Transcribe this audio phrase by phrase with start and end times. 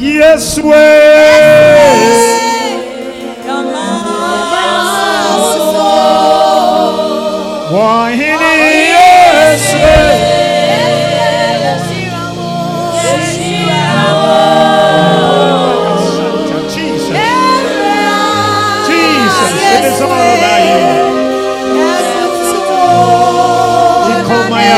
[0.00, 2.00] Yes, way.
[7.70, 8.54] Wahini
[8.96, 10.16] yes way.
[16.72, 17.12] Jesus.
[18.88, 19.52] Jesus.
[19.60, 21.10] It is all about you.
[24.16, 24.76] Ikomaya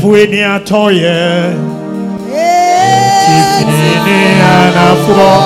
[0.00, 1.54] Epue ni atoye.
[3.20, 5.42] Tifini ni anafo.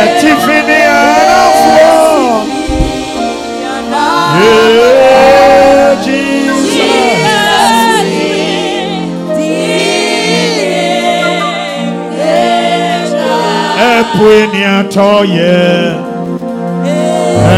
[0.02, 2.46] Etifini anafo.
[4.38, 4.95] Yeah,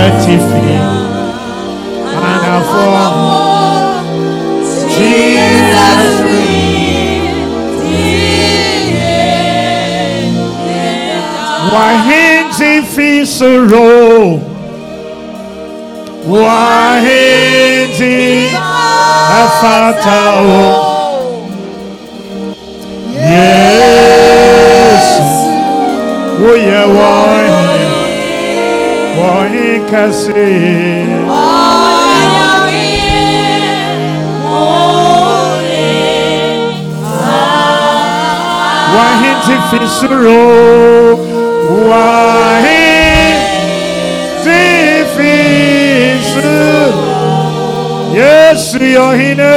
[0.06, 0.78] Etifini
[2.24, 2.88] anafo.
[4.94, 6.18] Jesus.
[11.74, 14.40] Wahinzi fisuro.
[16.28, 18.16] Wahinzi
[19.42, 20.84] afatao.
[23.14, 24.37] Yes.
[26.38, 27.54] Uye wahin.
[29.18, 30.46] Wahin kasi.
[38.96, 40.40] Wahinzi fisuro.
[41.90, 42.88] Wahinzi
[45.14, 46.92] fisuro.
[48.18, 49.54] Yesu yohine.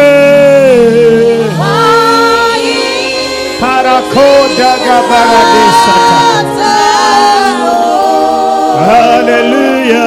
[3.62, 6.61] Parakoda gabaradesata.
[8.91, 10.02] Hallelujah.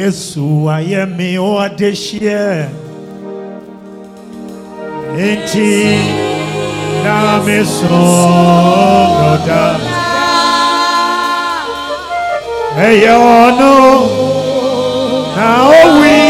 [0.00, 0.44] Yesu
[0.74, 2.48] ayɛ me ɔadehyeɛ
[5.26, 5.70] enti
[7.04, 9.62] na me sɔɔda
[12.86, 13.74] ɛyɛ ɔno
[15.36, 15.46] na
[15.80, 16.10] owi.
[16.10, 16.29] dikyi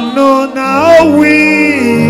[0.00, 2.09] no, now we.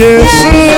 [0.00, 0.69] yes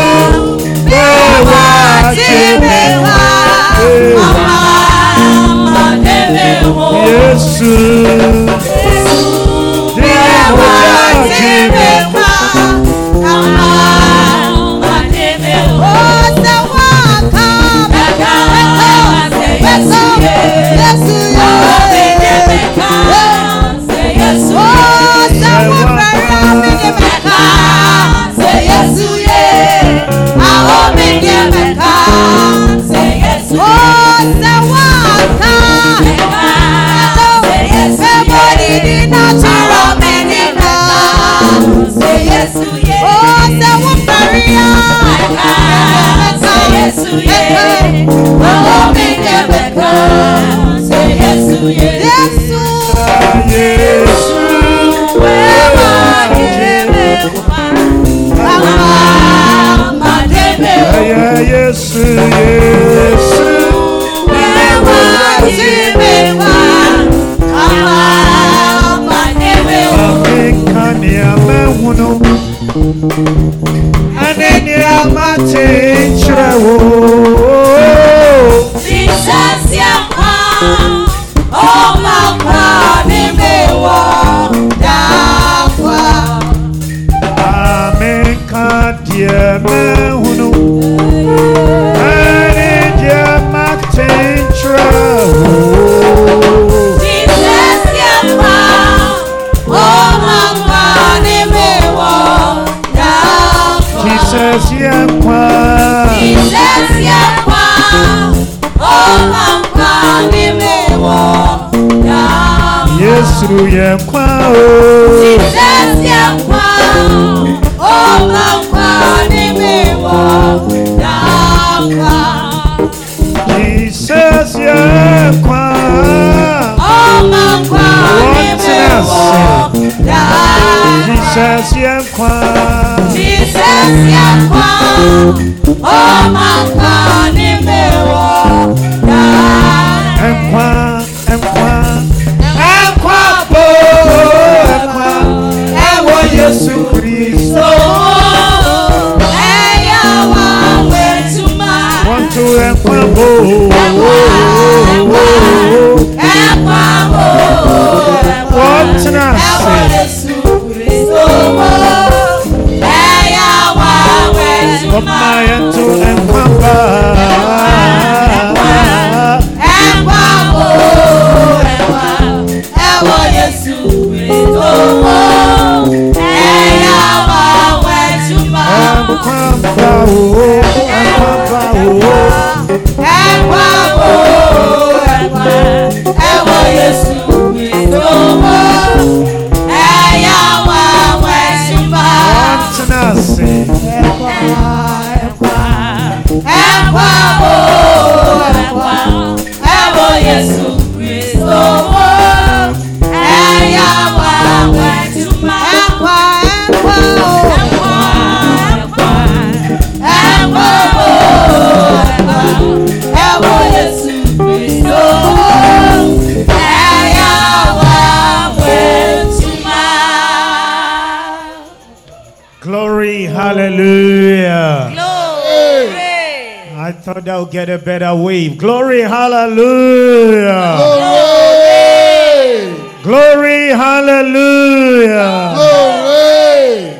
[227.23, 228.59] Shout out, get a better wave.
[228.59, 230.75] Glory, hallelujah.
[231.14, 232.64] Glory.
[233.05, 235.55] Glory, hallelujah.
[235.55, 236.99] Glory.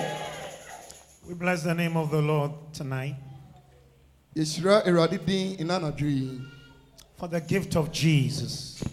[1.27, 3.17] We bless the name of the Lord tonight.
[7.17, 8.85] For the gift of Jesus.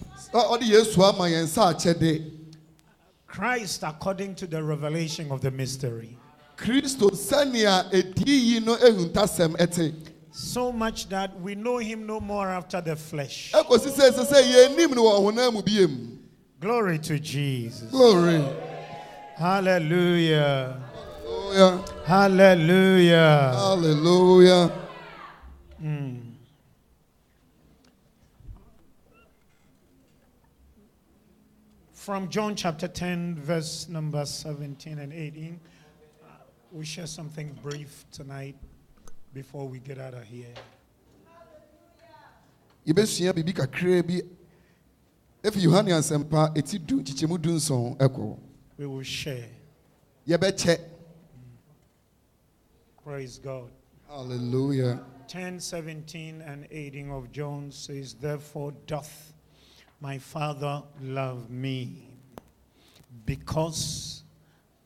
[3.28, 6.18] Christ, according to the revelation of the mystery.
[6.58, 7.00] Christ,
[10.32, 13.52] so much that we know him no more after the flesh.
[16.60, 17.90] Glory to Jesus.
[17.90, 18.44] glory
[19.38, 20.82] Hallelujah.
[20.96, 23.54] hallelujah Hallelujah.
[23.56, 24.72] hallelujah
[31.94, 35.60] From John chapter 10, verse number 17 and 18,
[36.24, 36.28] uh,
[36.72, 38.56] we share something brief tonight
[39.34, 40.54] before we get out of here.
[42.88, 44.22] yɛbɛsua biribi kakraa bi
[45.44, 48.38] ɛfi yohane asɛmpa ɛti du nkyekyɛmu du nson ɛkɔ
[48.78, 49.50] We will share.
[50.28, 50.80] yɛbɛkyɛ
[53.04, 53.70] Praise God.
[54.08, 59.32] hallelujah 10, 17, and 18 of John says, Therefore doth
[60.02, 62.08] my Father love me,
[63.28, 64.24] because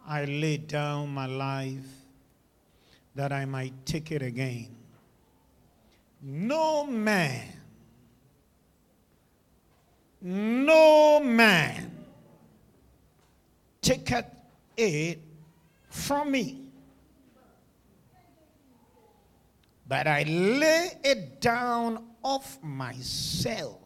[0.05, 1.88] I lay down my life
[3.15, 4.75] that I might take it again.
[6.22, 7.48] No man,
[10.22, 11.91] no man
[13.82, 14.25] taketh
[14.77, 15.20] it
[15.89, 16.63] from me.
[19.93, 23.77] but I lay it down of myself.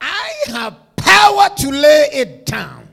[0.00, 2.83] I have power to lay it down.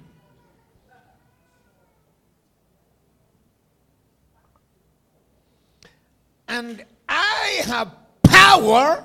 [6.51, 9.01] And I have power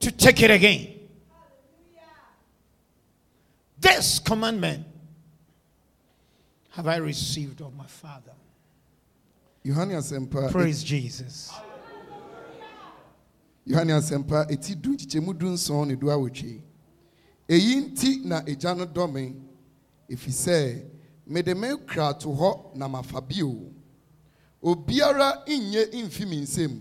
[0.00, 0.94] to take it again.
[3.78, 4.86] This commandment
[6.70, 8.32] have I received of my Father.
[9.62, 11.50] yohane asɛmpa Praise Jesus.
[13.66, 16.62] yohane asɛmpa ɛti du nkyekyɛmu du nson ne du awotwe
[17.46, 19.34] eyi nti na agya no dɔ me
[20.08, 20.84] ɛfiri sɛ
[21.26, 23.70] mede me kra to hɔ na mafa bio
[24.62, 26.80] obiara nyɛ mfi me nsam.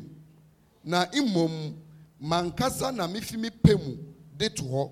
[0.84, 1.76] Na mmom
[2.22, 3.98] mankasa na mefi me pɛ mu
[4.38, 4.92] de to hɔ.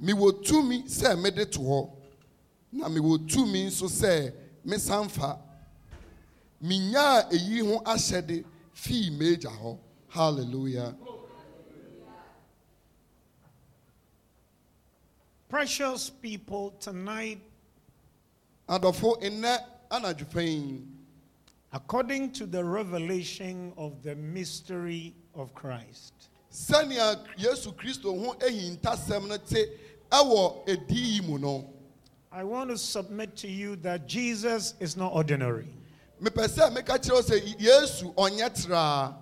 [0.00, 1.90] Mewɔ tumi sɛ mede to hɔ.
[2.72, 4.32] Na mewɔ tumi nso sɛ
[4.64, 5.38] mesan fa.
[6.62, 9.78] Menyaa eyi ho ahyɛde fii m'agya hɔ.
[10.08, 10.96] Hallelujah.
[15.48, 17.40] Precious people, tonight,
[18.68, 19.58] adɔfo nnɛ
[19.90, 20.82] anadwopa yi
[21.72, 29.36] according to the revelation of the mystery of Christ, sɛnea yesu kristo ho ahintasɛm no
[29.36, 29.66] te
[30.10, 31.70] ɛwɔ edi yi mu no
[32.32, 35.68] I want to submit to you that Jesus is not ordinary.
[36.22, 39.14] mepɛ sɛ meka kyerɛ wo sɛ yesu ɔnyɛ traa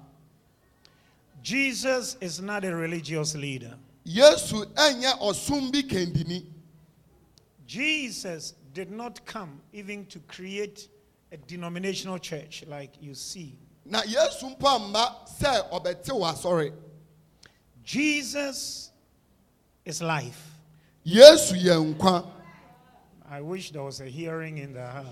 [1.43, 3.77] Jesus is not a religious leader.
[4.05, 6.47] yesu ɛnyɛ ɔsom bi kandini
[7.67, 10.89] Jesus did not come even to create
[11.35, 13.59] a denominational church like you see.
[13.85, 16.73] na yesu mpo amma sɛ ɔbɛte wɔ asɔre
[17.83, 18.91] Jesus
[19.85, 20.51] is life.
[21.05, 22.31] yesu yɛ nkwa
[23.29, 25.07] I wish there was a hearing in the house.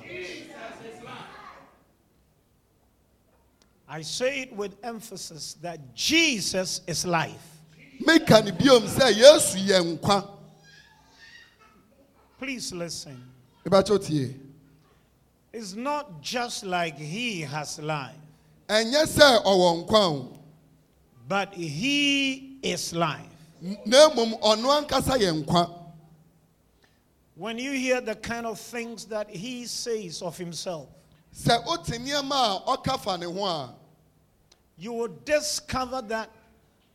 [3.89, 7.59] I say it with emphasis that Jesus is life.
[8.07, 10.29] meka ne biom sɛ yesu yɛ nkwa
[12.39, 13.21] Please listen.
[13.67, 14.37] mebakyɛ tie
[15.53, 18.17] It's not just like he has life,
[18.69, 20.39] ɛnyɛ sɛ ɔwɔ nkwa
[21.29, 23.27] but he is life.
[23.61, 25.79] na mmom ankasa yɛ nkwa.
[27.35, 30.89] When you hear the kind of things that he says of himself,
[31.35, 33.75] sɛ wote nneɛma a ɔka fa ne ho a
[34.77, 36.31] you will discover that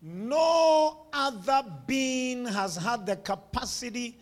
[0.02, 4.18] no other being has had the capacity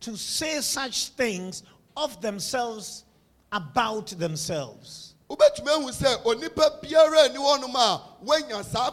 [0.00, 1.62] to say such things
[1.96, 3.04] of themselves
[3.52, 5.14] about themselves.
[5.28, 8.90] wobɛtumi sɛ onipa biara ani hɔnom a saa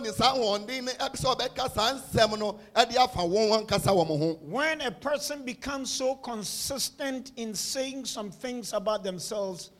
[0.00, 4.06] ne saa ahoɔden ne ɛbi sɛ ɔbɛka saa nsɛm no ɛde afa wɔn ankasa wɔ
[4.06, 9.70] mo ho When a person becomes so consistent in saying some things about themselves,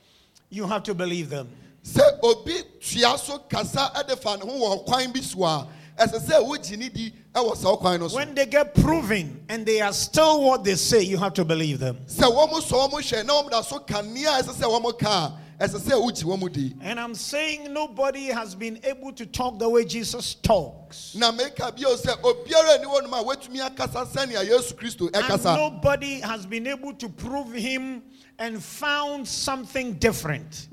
[0.48, 1.50] you have to believe them.
[1.84, 6.20] sɛ obi tua so kasa ɛde fa ne ho wɔ kwan bi so a ɛsɛ
[6.20, 9.80] sɛ wogye ne di ɛwɔ saa kwan no so When they get proven and they
[9.80, 11.98] are still what they say, you have to believe them.
[12.06, 15.34] sɛ wɔn sɔ wɔn hwɛ na wɔn da so kanea a ɛsɛ sɛ wɔn ka
[15.60, 19.58] a ɛsɛ sɛ wogye wɔn di And I'm saying nobody has been able to talk
[19.58, 21.14] the way Jesus talks.
[21.16, 26.20] na meka bio sɛ obiara ani hɔnom a watumi akasa sɛnea yesu kristo And nobody
[26.20, 28.02] has been able to prove him
[28.40, 30.68] and found something different.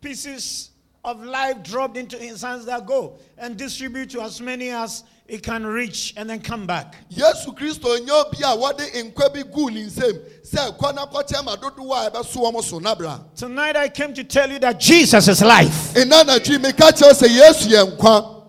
[0.00, 0.70] pieces
[1.04, 5.38] of life dropped into his hands that go and distribute to as many as he
[5.38, 6.96] can reach and then come back.
[7.12, 11.44] yesu kristo nyɛ obi a wɔde nkwa bi gu ne nsam sɛ kɔ na kɔkyɛ
[11.44, 15.28] ma dodoɔ a ɛbɛso wɔn so nabra Tonight I came to tell you that Jesus
[15.28, 15.92] is life.
[15.94, 18.34] nna anadwi meka kyerɛw sɛ yesu yɛ nkwa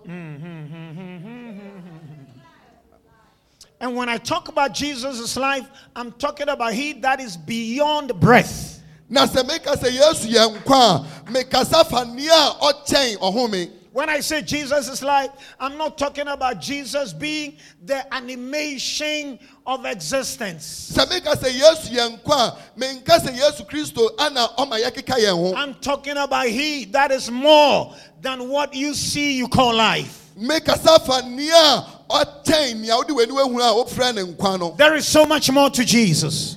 [3.82, 5.66] And when I talk about Jesus' life,
[5.96, 8.82] I'm talking about he that is beyond breath.
[9.08, 14.20] na sɛ meka sɛ yesu yɛ nkwa a mekasa fa nea ɔkyɛn ɔhome When I
[14.20, 20.92] say Jesus is life, I'm not talking about Jesus being the animation of existence.
[20.94, 25.54] sɛ meka sɛ yesu yɛ nkwa a menka sɛ yesu kristo ana ɔma yɛkeka yɛn
[25.56, 30.28] I'm talking about he that is more than what you see you call life.
[30.38, 35.06] mekasa fa nea a ɔkyɛn nea wode w'ani wahunu a wofrɛ ne nkwa There is
[35.06, 36.54] so much more to Jesus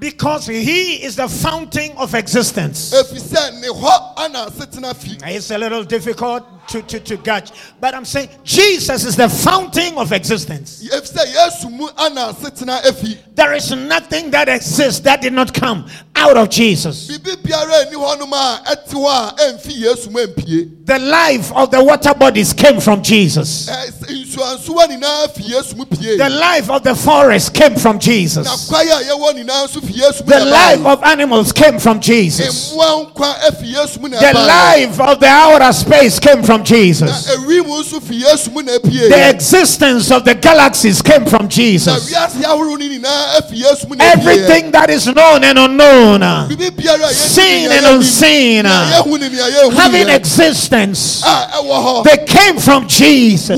[0.00, 2.90] Be- nneɛma bebree wɔ yesu mu because he is the fountain of existence.
[2.92, 7.50] ɛfiri sɛ ne hɔ ana asetena fi It's a little difficult to, to, to catch,
[7.80, 10.82] but I'm saying Jesus is the fountain of existence.
[10.88, 15.52] ɛfiri sɛ yesu mu ana asetena afi There is nothing that exists that did not
[15.54, 15.86] come
[16.16, 17.08] out of Jesus.
[17.08, 21.70] biribi biara ani hɔnom a ɛte hɔ a ɛmfi yesu mu ampie The life of
[21.70, 23.68] the water bodies came from Jesus.
[23.68, 23.90] Eh,
[24.30, 28.46] Ɛ- nsuansuwa nyinaa fi yesu mu pie The life of the forest came from Jesus.
[28.68, 32.72] kwae a yɛwɔ nyinaa nso fi yesu mu The life of animals came from Jesus.
[32.72, 37.26] mmoa nkwa afi yesu mu na The life of the outer space came from Jesus.
[37.28, 42.10] ewim nso fi yesu mu na apie The existence of the galaxies came from Jesus.
[42.10, 46.22] wiase ahorow no nyinaa afi yesu mu na apie Everything that is known and unknown,
[46.22, 51.22] uh, biribi biara a yɛnim seen and unseen, uh, yɛhu ne nea yɛnhu having existence,
[51.24, 53.56] a ɛwɔ hɔ they came from Jesus.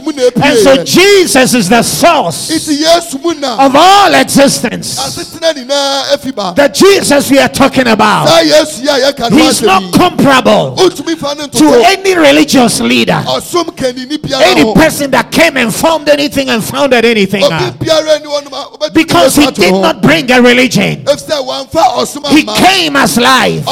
[0.00, 4.14] yesu mu na And so Jesus is the source nti yesu mu na of all
[4.14, 4.98] existence.
[4.98, 6.52] asetena nyinaa afi ba.
[6.56, 10.76] The Jesus we are talking about, saa yesu yi a yɛka no he's not comparable
[10.76, 15.74] wotumi fa ne to any religious leader, ɔsom kanini biara any person that came and
[15.74, 17.42] formed anything and founded anything.
[17.42, 17.54] obi
[17.84, 21.82] biara ni wɔnom a wobɛtumi Because he did not bring a religion, ɛfiri sɛ wɔamfa
[21.98, 23.64] ɔsom he came as life.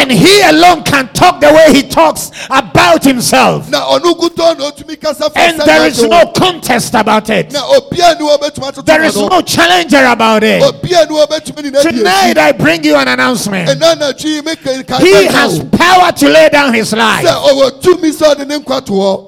[0.00, 3.68] And he alone can talk the way he talks about himself.
[5.20, 7.52] Na ɔno nkutɔ na ɔtumi kasa fa And there is no contest about it.
[7.52, 10.62] na obiara ni wɔbɛtumi atoto There is no challenger about it.
[10.62, 13.68] obiara ni wɔbɛtumi ne n'adi Tonight I bring you an announcement.
[13.68, 17.26] ɛna anadwo yi meka ka He has power to lay down his life.
[17.26, 19.26] ɔwɔ tumi sɛ ɔde ne nkwa to hɔ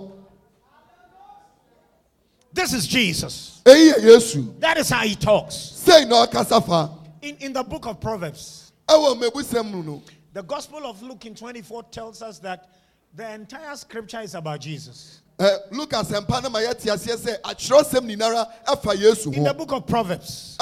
[2.53, 3.61] This is Jesus.
[3.65, 5.55] eyi yɛ yesu That is how he talks.
[5.87, 6.91] sɛyi na ɔkasa fa
[7.23, 10.03] In, in the book of Proverbs, ɛwɔ mmɛbusɛm mu no
[10.35, 12.69] the Gospel of Luke in 24 tells us that
[13.15, 15.21] the entire scripture is about Jesus.
[15.43, 19.73] Ɛ lukas mpa no ma yɛte aseɛ sɛ atwerɛsɛm nyinara ɛfa yesu In the book
[19.73, 20.57] of Proverbs,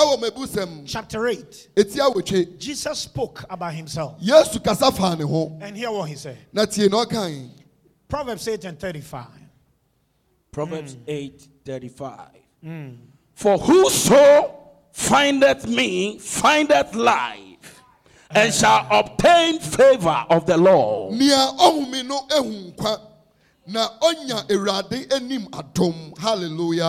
[0.86, 4.18] chapter 8, eti awotwe Jesus spoke about himself.
[4.20, 5.16] yesu kasa fa
[5.60, 6.38] And hear what he said.
[6.52, 7.50] na tie na ɔkan
[8.08, 9.26] Proverbs 8 and 35.
[10.50, 11.02] Proverbs mm.
[11.06, 12.18] 8 35.
[12.64, 12.96] Mm.
[13.34, 14.54] For whoso
[14.92, 17.82] findeth me findeth life
[18.30, 21.14] and shall obtain favor of the Lord.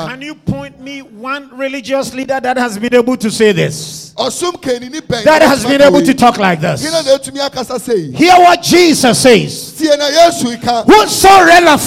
[0.08, 4.14] Can you point me one religious leader that has been able to say this?
[4.18, 6.84] ɔsom kanini bɛn That has been able to talk like this?
[6.84, 9.74] hena na etumi akasa sei Hear what Jesus says.
[9.78, 11.78] tie na yesu ka Whosoever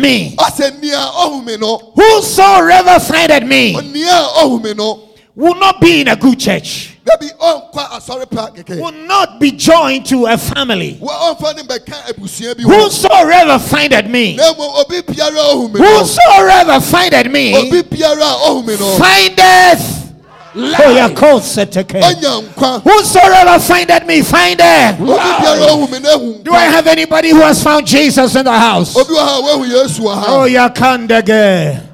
[0.00, 0.36] me,
[0.80, 1.92] nea ɔhome no.
[1.94, 5.06] Whosoever me, nea ɔhome no.
[5.36, 9.50] Will not be in a good church, dabi ɔnkwa asɔre pa kɛkɛ will not be
[9.52, 10.98] joined to a family.
[11.00, 15.54] wa ɔmfa ne bɛka abusua bi ho Whosoever findeth me, na mmom obi biara a
[15.54, 15.98] ɔhome no.
[15.98, 18.96] whosoever findeth me, obi biara a ɔhome no.
[18.98, 19.96] findeth
[20.52, 22.82] Oh, yeah, call ɔnya nkwa.
[22.82, 25.00] Whosoever findeth me, findeth.
[25.00, 28.44] obi biara a ɔhome no ahu Do I have anybody who has found Jesus in
[28.44, 28.96] the house?
[28.96, 31.86] obi wɔ ha a wahu yesu wɔ Oh, yeah, Kandage.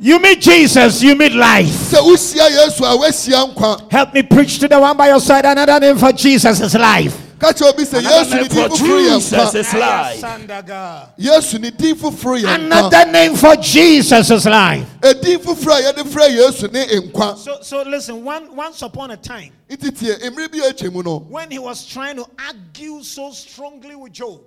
[0.00, 1.66] You meet Jesus, you meet life.
[1.66, 5.44] sɛ wohyia yesu a woahyia nkwa Help me preach to the one by your side.
[5.44, 7.16] Another name for Jesus is life.
[7.38, 9.74] ka kyerɛ obi sɛ Another yesu name ne for din foforɔ yɛ Jesus nkwa is
[9.74, 10.20] life.
[10.20, 11.08] Sandaga.
[11.18, 14.86] yesu ne din foforɔ yɛ nkwa Another name for Jesus is life.
[15.02, 18.24] edin foforɔ a yɛde frɛ yesu ne nkwa So, so listen.
[18.24, 21.58] One, once upon a time, nti tie mmere bi a atwa mu no when he
[21.60, 24.40] was trying to argue so strongly with Job,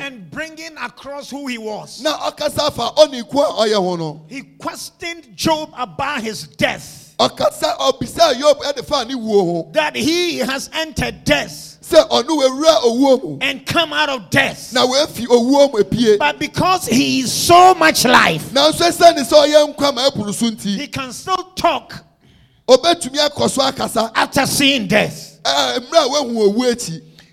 [0.00, 2.00] and bringing across who he was.
[2.00, 7.16] na ɔkasa fa ɔne ku a ɔyɛ ho no He questioned Job about his death,
[7.18, 9.70] ɔkasa ɔbisa yob ɛde fa ne wuo ho.
[9.72, 13.38] That he has entered death sɛ ɔno wawura owuo mu.
[13.40, 14.72] and come out of death.
[14.72, 16.18] na wafi owuo mu epie.
[16.20, 20.46] But because he is so much life, nanso ɛsɛne sɛ ɔyɛ nkwa ma ɛpono so
[20.46, 20.78] nti.
[20.78, 22.04] he can still talk
[22.68, 24.12] obetumi akɔ so akasa.
[24.14, 25.40] after seeing death.
[25.44, 25.80] Eh, eh,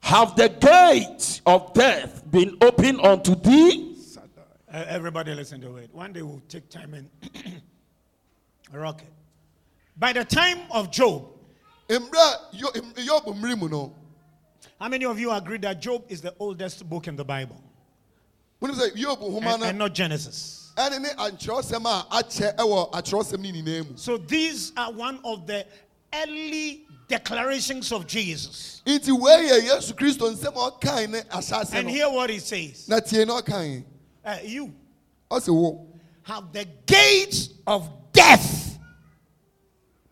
[0.00, 3.96] Have the gate of death been opened unto thee?
[4.72, 5.94] Uh, everybody listen to it.
[5.94, 7.08] One day we'll take time and
[8.72, 9.12] rock it.
[9.96, 11.28] By the time of Job,
[14.84, 17.58] how many of you agree that Job is the oldest book in the Bible
[18.60, 20.72] wonim sɛ yob nhoma and, and not Genesis?
[20.76, 25.46] ɛne ne ankyerɛwsɛm a akyɛ ɛwɔ akyerɛwsɛm no nyinaa mu So these are one of
[25.46, 25.64] the
[26.12, 28.82] early declarations of Jesus.
[28.84, 32.86] nti wei yɛ yesu kristo nsɛm a ɔkae ne ahyɛase And hear what he says.
[32.86, 33.40] na tie na
[34.26, 34.70] Uh, you
[36.24, 38.78] have the gates of death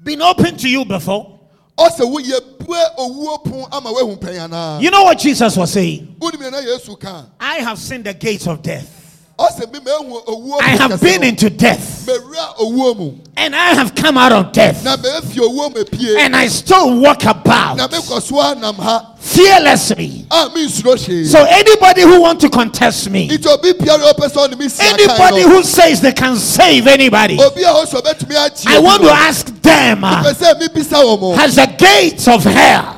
[0.02, 1.41] been open to you before?
[1.78, 6.16] Ɔsɛ wo yɛbue owuo pon ama woahu pɛn anaa You know what Jesus was saying?
[6.20, 9.01] wonim na yesu ka I have seen the gates of death.
[9.38, 12.07] Ɔsɛ me mahu owuo I have been into death.
[12.07, 14.85] mawura owuo mu And I have come out of death.
[14.85, 16.18] na maafi owuo mu epie.
[16.18, 17.79] And I still walk about.
[17.79, 19.14] Mekɔ so anam ha.
[19.18, 20.27] Fearlessly.
[20.29, 24.68] So anybody who wants to contest me, nti obi biara a ɔpɛ sɛ ɔne me
[24.68, 28.79] si anybody who says they can save anybody, obi a hɔ so ɔbɛtumi agye I
[28.79, 31.33] want to ask them, pɛ sɛ mebisa wɔ mo.
[31.35, 32.97] Has the gates of hell,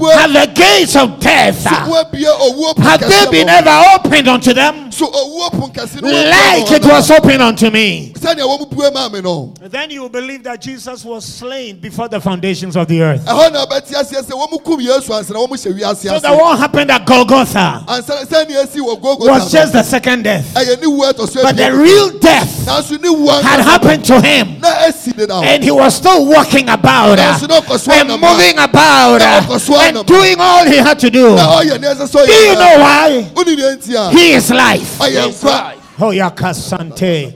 [0.00, 3.82] so have the gates of death, so ah, woabue owuo pon have they been ever
[3.94, 8.12] opened unto them so owuo pon kɛse no woabue like it was opened unto me?
[8.14, 8.20] no.
[8.20, 12.08] sɛnea wɔm bue maa me no Then you will believe that Jesus was slain before
[12.08, 13.24] the foundations of the earth.
[13.24, 16.22] ɛhɔ na ɔbɛte aseɛ sɛ wɔm kum yesu ansa na wɔm hyɛ wiase So ase
[16.22, 20.54] the what happened at Golgotha ansa sɛnea esi wɔ was just the second death.
[20.54, 21.00] ɛyɛ ne wu
[21.42, 24.60] But the real death nanso ne wu had happened to him.
[24.60, 28.08] na esi de na hɔ And he was still walking about Nanso na ɔkɔ and
[28.20, 31.34] moving about Na ɔkɔ so and doing all he had to do.
[31.36, 33.30] na ɔyɛ ne ɛsɛ sɛ ɔyɛ Do you know why?
[33.34, 34.98] woni ne nti a He is life.
[34.98, 35.76] ɔyɛ His nkwa life.
[36.02, 37.34] Oh, Yakasante.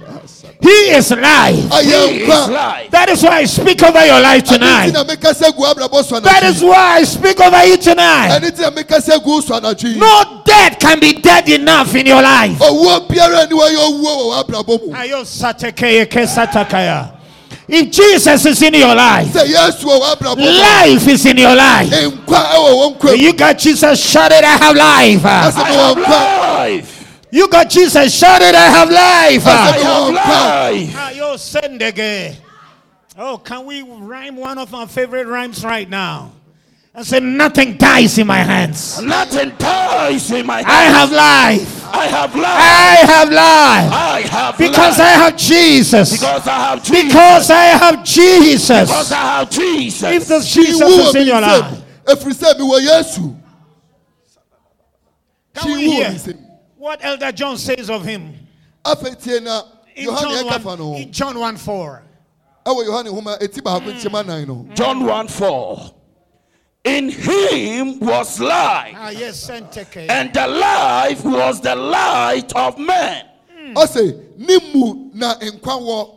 [0.63, 1.55] He is life.
[1.57, 2.91] ɔyɛ His nkwa life.
[2.91, 4.87] That is why I speak over your life tonight.
[4.87, 8.41] ti na mekasa gu abrabɔ so That is why I speak over you tonight.
[8.41, 12.07] ɛne ti na mekasa gu so anadwo yi No death can be dead enough in
[12.07, 12.59] your life.
[17.67, 21.55] If Jesus is in your life, sɛ yesu wɔ w'abrabɔ mu life is in your
[21.55, 21.91] life.
[21.91, 25.25] nkwa ɛwɔ wɔn nkwa mu You got Jesus, shout it, I have life.
[25.25, 27.01] I have life.
[27.31, 29.47] You got Jesus, shout it, I have life.
[29.47, 30.95] I Come have on, life.
[30.95, 32.37] Ayo sendege.
[33.19, 36.33] Oh, can we rhyme one of our favorite rhymes right now?
[36.97, 39.03] And say, nothing dies in my hands.
[39.03, 40.69] Nothing dies in my hands.
[40.69, 41.85] I have life.
[41.93, 42.45] I have life.
[42.47, 43.93] I have life.
[43.93, 46.13] I have Because I have Jesus.
[46.13, 47.05] Because I have Jesus.
[47.05, 49.13] Because I have Because Jesus.
[49.13, 50.13] I have Jesus.
[50.13, 53.37] If the Jesus wu wɔ is in mi your life, efiri sɛ mi wɔ yesu
[55.55, 56.17] can we hear
[56.77, 58.35] what Elder John says of him
[58.85, 59.63] afei tie na
[59.95, 62.03] in yohane John 1, no in John 1 4?
[62.67, 65.95] ɛwɔ yohane nhoma eti baako nkyɛn anan no John 1 4.
[66.85, 69.65] In him was life, Ah, yes, and
[70.35, 73.25] the life was the light of men.
[73.75, 76.11] ɔsɛ ne mu na nkwa wɔ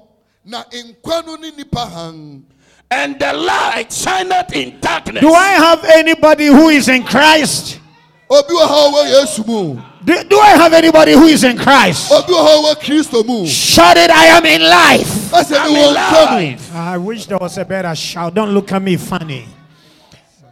[0.46, 2.44] na nkwa no ne nipa han
[2.92, 5.22] And the light shineth in darkness.
[5.22, 7.80] Do I have anybody who is in Christ?
[8.30, 12.12] obi wɔ ha a yesu mu Do, do I have anybody who is in Christ?
[12.12, 15.32] obi wɔ ha a ɔwɔ kristo mu Shout it, I am in life.
[15.32, 16.76] ɔsɛ I'm mi wɔ in nkwa life.
[16.76, 18.34] I wish there was a better shout.
[18.34, 19.48] Don't look at me funny.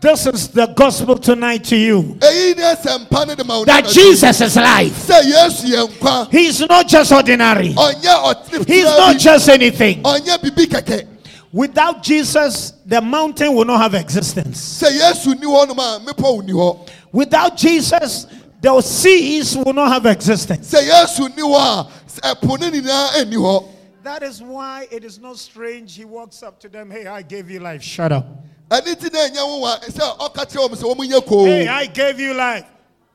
[0.05, 3.87] This is the gospel tonight to you eyi ne ɛsɛmpa ne de ma wo that
[3.87, 5.07] Jesus is life.
[5.07, 10.03] sɛ yesu yɛ nkwa He's not just ordinary, ɔtene He's not just anything.
[10.03, 11.07] ɔnyɛ bibi kɛkɛ
[11.51, 14.79] Without Jesus, the mountain will not have existence.
[14.83, 18.27] sɛ yesu ni hɔ nom a mepɔ wo ni hɔ Without Jesus,
[18.61, 20.71] the seas will not have existence.
[20.71, 23.65] sɛ yesu ni hɔ a sɛ ɛpo ne nyinaa ɛni hɔ
[24.03, 25.95] That is why it is not strange.
[25.95, 27.81] He walks up to them, Hey, I gave you life.
[27.81, 28.27] Shut up.
[28.69, 31.85] Ɛne ti na ɛnyɛ wo wa sɛ ɔka kyerɛ wɔm sɛ wɔn nyɛ Hey, I
[31.87, 32.65] gave you life.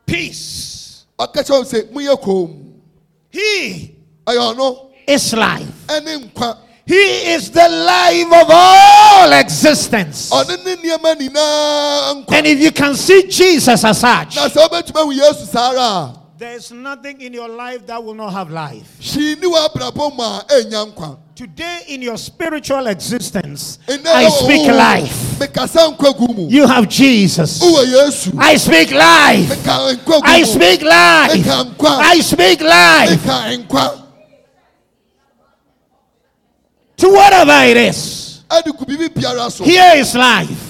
[0.06, 1.04] Peace.
[1.18, 2.72] ɔka kyerɛ wɔm sɛ monyɛ koom
[3.30, 3.94] He
[4.26, 5.86] ɛyɛ is life.
[5.88, 6.96] ɛne He
[7.34, 10.30] is the life of all existence.
[10.30, 14.68] ɔno ne nneɛma nyinaa nkwa And if you can see Jesus as such, na sɛ
[14.68, 18.96] wobɛtumi ahu yesu saa ara There's nothing in your life that will not have life.
[21.40, 25.38] Hwee ni w'abrabɔ mu a ɛnya nkwa Today, in your spiritual existence, I speak life.
[25.40, 27.60] mekasa nkwa gu mu You have Jesus.
[28.38, 29.48] I speak life.
[29.48, 31.48] meka nkwa gu I speak life.
[31.82, 33.26] I speak life
[36.96, 38.40] to whatever it is.
[38.50, 40.66] ɛde gu biribi biara so Here is life.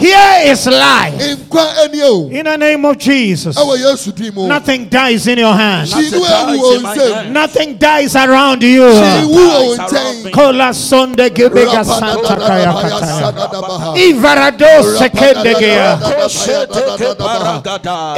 [0.00, 1.36] Nkwa ni Here is life.
[1.36, 3.56] nkwa ani o In the name of Jesus.
[3.56, 5.88] ɛwɔ yesu din mu Nothing dies in your hand.
[5.88, 7.32] hwee ni Nothing dies wɔ in my nsam hand.
[7.34, 8.82] Nothing dies around you.
[8.82, 10.30] hwee wu wɔ wo Dies around me.
[10.30, 13.32] nkyɛn Kola sonde gebega santa kaya kataya.
[13.96, 15.98] Ivarado sekendegea.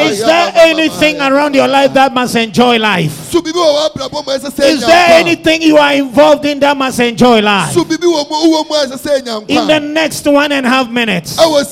[0.00, 3.30] Is there anything around your life that must enjoy life?
[3.32, 6.60] so bibi wɔ w'abrabɔ mu a ɛsɛ sɛ Is there anything you are involved in
[6.60, 7.72] that must enjoy life?
[7.72, 10.66] so bibi wɔ mu wɔ mu a ɛsɛ sɛ ɛnya In the next one and
[10.66, 11.71] a half minutes, ɛwɔ sima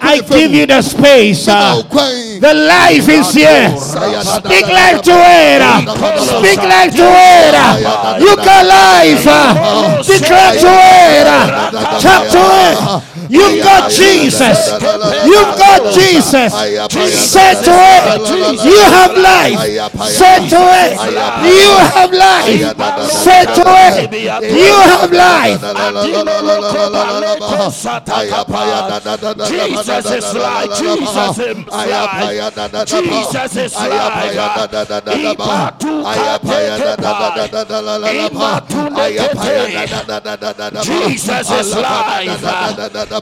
[0.00, 1.48] I give you the space.
[1.48, 1.82] Uh,
[2.40, 3.70] The life is here.
[3.76, 5.62] Speak life to it.
[5.62, 5.80] uh,
[6.38, 7.54] Speak life to it.
[7.54, 9.26] uh, You got life.
[9.26, 11.26] uh, Declare to it.
[11.26, 13.17] uh, Talk to it.
[13.28, 14.58] You've got Jesus.
[15.24, 16.52] You've got Jesus.
[16.52, 18.04] Say to it.
[18.64, 19.58] You have life.
[20.08, 20.92] Say to it.
[21.44, 22.60] You have life.
[23.10, 24.12] Say to it.
[24.56, 25.60] You have life.
[29.48, 30.70] Jesus is life.
[30.78, 32.38] Jesus is life.
[32.86, 34.38] Jesus is life.
[40.82, 43.17] Jesus is life.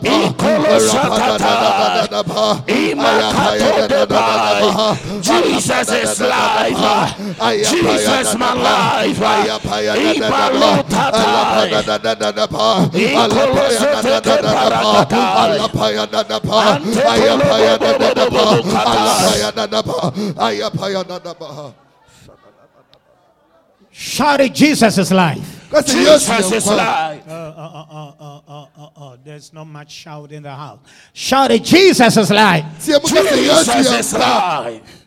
[5.21, 7.17] Jesus is life.
[7.71, 9.19] Jesus my life.
[23.91, 24.53] Shout it.
[24.55, 25.71] Jesus is life.
[25.87, 27.27] Jesus is life.
[27.27, 30.81] Uh, uh, uh, uh, uh, uh, uh, there's not much shout in the house.
[31.13, 31.65] Shout it.
[31.65, 32.65] Jesus is life.
[32.77, 35.07] Jesus is life.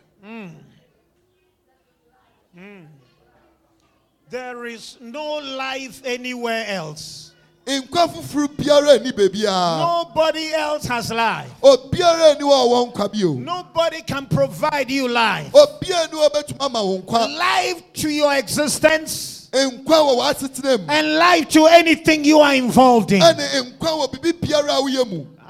[4.28, 7.29] There is no life anywhere else.
[7.66, 11.50] Nkwa foforɔ biara ni baabiara Nobody else has life.
[11.62, 15.52] obiara ni wɔ a ɔwɔ nkwa bi o Nobody can provide you life.
[15.52, 16.98] obiara ni wɔ bɛtuma ama wo
[17.36, 23.12] Life to your existence nkwa wɔ w'asetena mu and life to anything you are involved
[23.12, 23.22] in.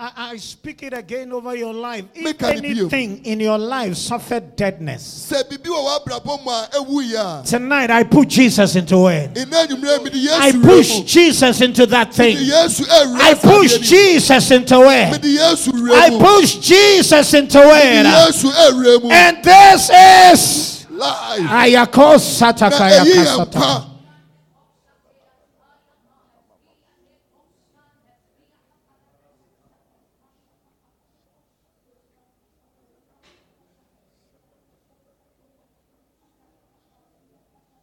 [0.00, 1.74] Ɛne nkwa wɔ biribi biara a woyɛ mu I, I speak it again over your
[1.74, 2.04] life.
[2.14, 2.80] If Make an appeal.
[2.86, 7.46] anything in your life suffered deadness, sɛ biribi wɔ w'abrabɔ mu a ɛwu yɛ a
[7.46, 9.34] tonight I put Jesus into it.
[9.34, 12.36] ɛna anwummerɛ mede I push Jesus into that thing.
[12.36, 13.78] I push.
[13.78, 15.24] Jesus into it.
[15.92, 18.06] I push Jesus into it.
[18.06, 23.50] yesu awura mu And this is life Ayako na Satakaya ɛyi yɛ Kasata.
[23.50, 23.86] nkwa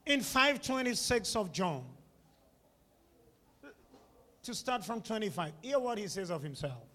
[0.07, 1.83] In 526 of John,
[4.43, 6.87] to start from 25, hear what he says of himself.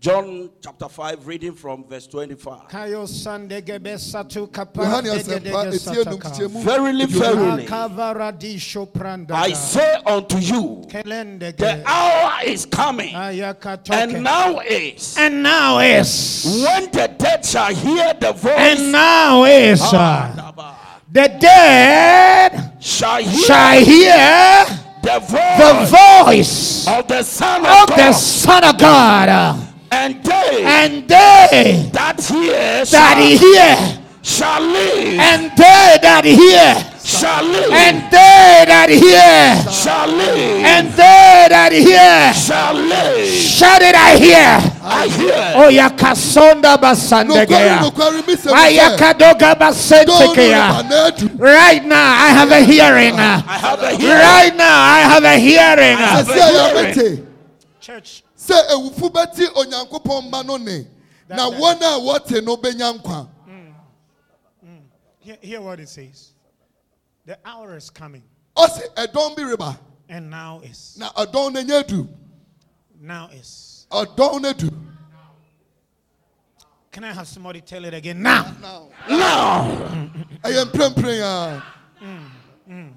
[0.00, 2.68] John chapter 5, reading from verse 25.
[2.68, 7.68] Kayo sandegebe satu yohane asɛmpa ɛtie num tikyɛmu Verily, verily,
[9.30, 16.64] I say unto you, the hour is coming, and now is, And now is.
[16.64, 19.80] when the dead shall hear the voice, And now is.
[19.84, 20.71] Ah,
[21.12, 24.64] The dead shall hear shall hear
[25.02, 29.28] the the voice voice of the Son of of the God, Son of God.
[29.90, 34.00] and they And they that hear that shall, hear.
[34.22, 36.80] shall live, And they that hear.
[37.04, 39.70] shall live, And they that hear.
[39.70, 42.32] shall live, And they that hear.
[42.32, 43.28] shall live.
[43.28, 44.71] Shout it, I hear.
[44.84, 45.52] I hear.
[45.56, 47.78] Oh, yakasonda nokware basandegeya.
[47.80, 50.66] nokware mi sɛ Ayakadoga dɔɔno basentekeya.
[50.68, 53.14] nipa na adu Right now, I have a hearing.
[53.14, 54.18] I have a hearing.
[54.18, 55.96] Right now, I have a hearing.
[55.98, 57.28] have sɛ a yɛ hearing.
[57.80, 60.86] Church, sɛ ewufo eh, bɛte onyankopɔn mma no ne
[61.28, 63.70] na wɔn a wɔte no bɛnya nkwa hmm.
[64.64, 64.76] hmm.
[65.20, 66.32] hear, hear what it says.
[67.24, 68.22] The hour is coming,
[68.56, 69.78] ɔsi ɛdɔn bi reba
[70.08, 70.96] and now is.
[70.98, 72.08] na ɔdɔn no nyɛ du
[73.00, 74.70] Now is adorned.
[76.90, 78.22] Can I have somebody tell it again?
[78.22, 78.54] Now.
[78.60, 78.88] Now.
[79.08, 80.10] Now.
[80.44, 80.94] I am praying.
[80.94, 81.62] praying.
[82.02, 82.30] Mm,
[82.68, 82.92] mm.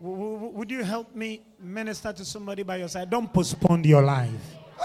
[0.00, 3.08] Would you help me minister to somebody by your side?
[3.08, 4.30] Don't postpone your life.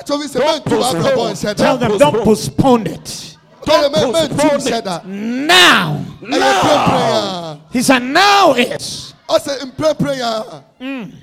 [0.05, 1.35] Don't don't postpone.
[1.55, 3.37] Tell them, don't postpone it.
[3.65, 5.05] Don't postpone it.
[5.05, 6.05] Now.
[6.21, 7.61] Now.
[7.71, 9.13] He said, now it.
[9.29, 9.95] I said, in prayer.
[10.79, 11.13] Mm.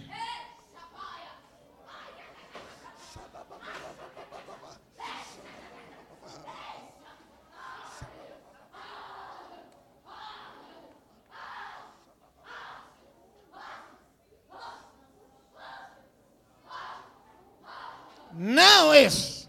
[18.38, 19.46] Now is.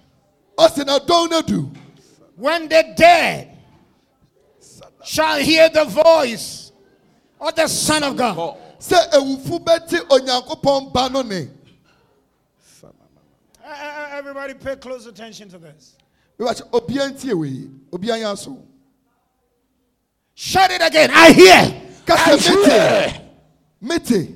[0.57, 1.71] Ɔsɛ na dɔn na du.
[2.35, 3.57] when the dead
[5.03, 6.71] shall hear the voice
[7.39, 8.57] of the Son of God.
[8.79, 11.49] Sɛ ewufu bɛte onyankopɔn ba no ne.
[13.63, 15.95] Eh, eh, eh, everybody pay close attention to this.
[16.39, 17.69] Ebakyɛ obiara ntie wei.
[17.91, 18.57] Obiara nyɛ aso.
[20.33, 21.11] Shout it again.
[21.13, 21.81] I hear.
[22.05, 23.21] Kasa mete.
[23.81, 24.35] Mete.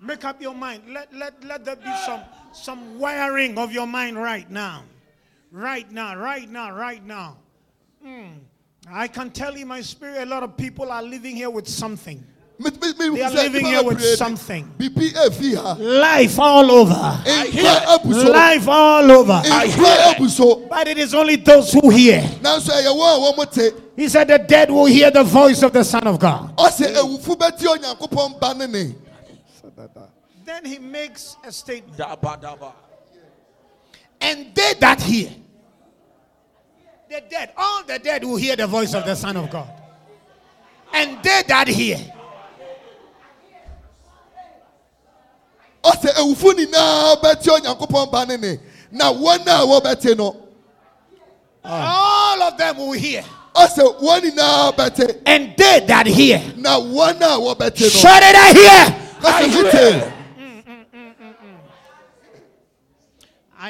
[0.00, 0.84] Make up your mind.
[0.88, 2.20] Let, let, let there be some,
[2.52, 4.82] some wiring of your mind right now.
[5.52, 7.36] Right now, right now, right now.
[8.04, 8.28] Hmm.
[8.90, 12.24] I can tell you my spirit, a lot of people are living here with something.
[12.58, 14.70] Me- me- me- They are living here with something.
[14.76, 15.76] Bibi efi ha.
[15.78, 16.92] Life all over.
[17.24, 18.30] Nkwa abu so.
[18.30, 19.42] Life all over.
[19.44, 20.66] Nkwa abu so.
[20.68, 22.20] But it is only those who hear.
[22.42, 23.80] Nanso ɛyɛ wɔn a wɔn.
[23.96, 26.54] He said, The dead will hear the voice of the Son of God.
[30.50, 30.60] Ɔsɛ ewufu bɛte onyankopɔn ba ne ne.
[30.60, 31.96] Then he makes a statement.
[31.96, 32.72] Daba, daba.
[34.20, 35.30] And they that hear,
[37.08, 39.70] the dead, all the dead will hear the voice of the Son of God.
[40.92, 41.98] And they that hear,
[45.84, 48.58] Ɔsɛ ewufu nyinaa bɛte onyankopɔn ba ne ne.
[48.90, 50.36] Na wɔn a wɔbɛte no.
[51.64, 53.24] all of them will hear.
[53.54, 55.22] Ɔsɛ wɔn nyinaa bɛte.
[55.24, 57.88] And they that hear, Na wɔn a wɔbɛte no.
[57.88, 58.96] shout it, I hear.
[59.22, 60.19] Kasa mete.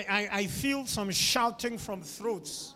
[0.09, 2.74] I, I, I feel some shouting from throats.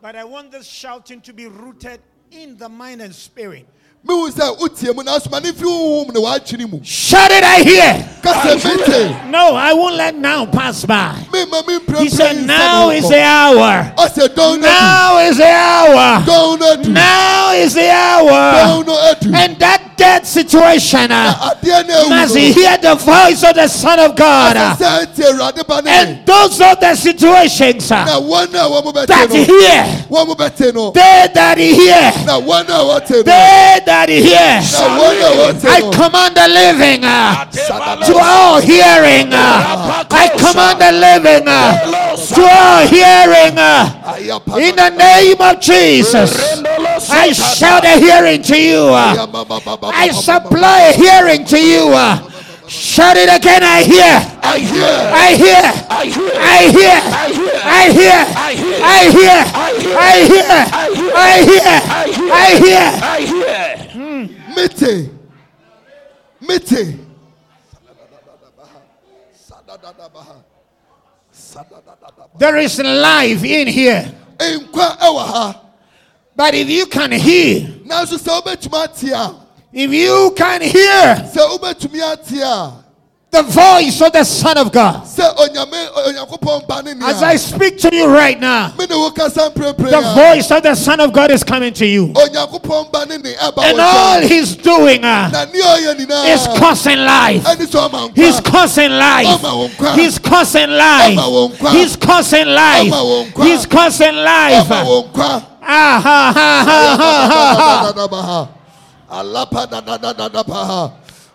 [0.00, 3.66] But I want this shouting to be rooted in the mind and spirit.
[4.06, 6.84] Mihu sɛ wotie mu nanso ma ne fi huhum ne w'atwene mu.
[6.84, 9.30] Shout it, I hear.
[9.30, 11.26] No, I won't let now pass by.
[11.32, 13.94] Me ma me mpire He said, Now is the hour.
[13.96, 16.24] Now is the hour.
[16.24, 16.30] du.
[16.30, 16.90] Dɔn na du.
[16.90, 18.82] Now is the hour.
[18.82, 19.34] Dɔn na adu.
[19.34, 21.08] And that dead situation.
[21.10, 24.56] Must hear the voice of the Son of God.
[25.86, 28.08] And those are the situations that
[29.30, 29.84] hear,
[30.92, 32.12] they that hear,
[33.24, 34.60] they that hear.
[35.66, 39.32] I command the living uh, uh, uh, to all hearing.
[39.32, 41.44] I command the living
[42.34, 43.58] to all hearing.
[44.62, 46.62] In the name of Jesus,
[47.10, 48.84] I shout a hearing to you
[49.86, 51.92] uh, I supply a hearing to you.
[51.92, 52.30] uh,
[52.66, 53.62] Shout it again.
[53.62, 54.16] I hear.
[54.42, 54.88] I hear.
[55.12, 55.64] I hear.
[56.34, 56.96] I hear.
[57.62, 58.18] I hear.
[58.40, 58.74] I hear.
[58.80, 59.38] I hear.
[59.96, 60.56] I hear.
[61.14, 61.72] I hear.
[62.32, 62.88] I hear.
[63.04, 64.54] I hear.
[64.56, 65.10] Mete.
[66.40, 66.98] Mete.
[72.38, 74.10] There is life in here.
[74.38, 75.60] Nkwa ɛwɔ ha.
[76.36, 77.68] But if you can hear,
[79.76, 81.16] if you can hear
[83.32, 85.02] the voice of the Son of God,
[87.02, 91.42] as I speak to you right now, the voice of the Son of God is
[91.42, 92.12] coming to you.
[92.14, 95.28] And all he's doing uh,
[96.26, 97.44] is causing life.
[98.14, 99.26] He's causing life.
[99.96, 101.18] He's causing life.
[101.72, 102.92] He's causing life.
[103.42, 104.70] He's causing life.
[105.66, 107.26] Ah, ha, ha, ha, ha,
[108.08, 108.48] ha, ha.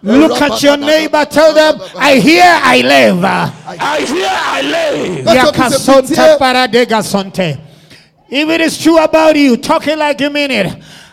[0.01, 1.25] Look at your neighbor.
[1.25, 3.23] Tell them, I hear, I live.
[3.23, 4.27] I hear.
[4.29, 5.25] I live.
[5.25, 6.37] That's what he said, Yakasonte Peter.
[6.39, 7.59] paradegasonte.
[8.29, 10.67] If it is true about you, talking like you mean it.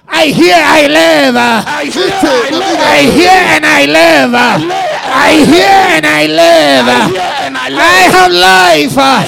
[0.08, 1.34] I hear, I live.
[1.36, 2.10] I hear.
[2.12, 2.78] I live.
[2.78, 4.34] I hear and I live.
[4.36, 6.86] I hear and I live.
[6.86, 8.12] I hear and I live.
[8.14, 8.98] Have life.
[8.98, 9.22] I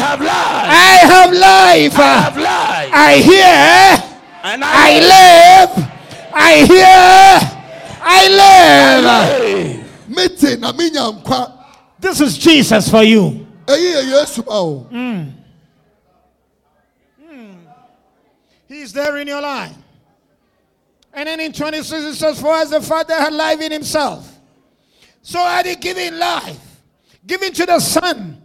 [1.11, 1.93] have life.
[1.95, 2.91] have life.
[2.95, 4.05] I hear.
[4.45, 5.98] And I live.
[6.41, 7.59] I hear.
[8.01, 9.05] I live.
[9.05, 10.09] live.
[10.09, 11.53] Mete na minya nkwa.
[12.01, 13.47] This is Jesus for you.
[13.67, 14.79] Eyi yɛ Yesu ma o.
[14.91, 15.25] Hmm.
[17.21, 17.53] Hmm.
[18.69, 19.75] He's there in your life.
[21.13, 24.39] And then in 26 it says, For as the Father had life in himself,
[25.23, 26.81] so had he given life,
[27.27, 28.41] given to the Son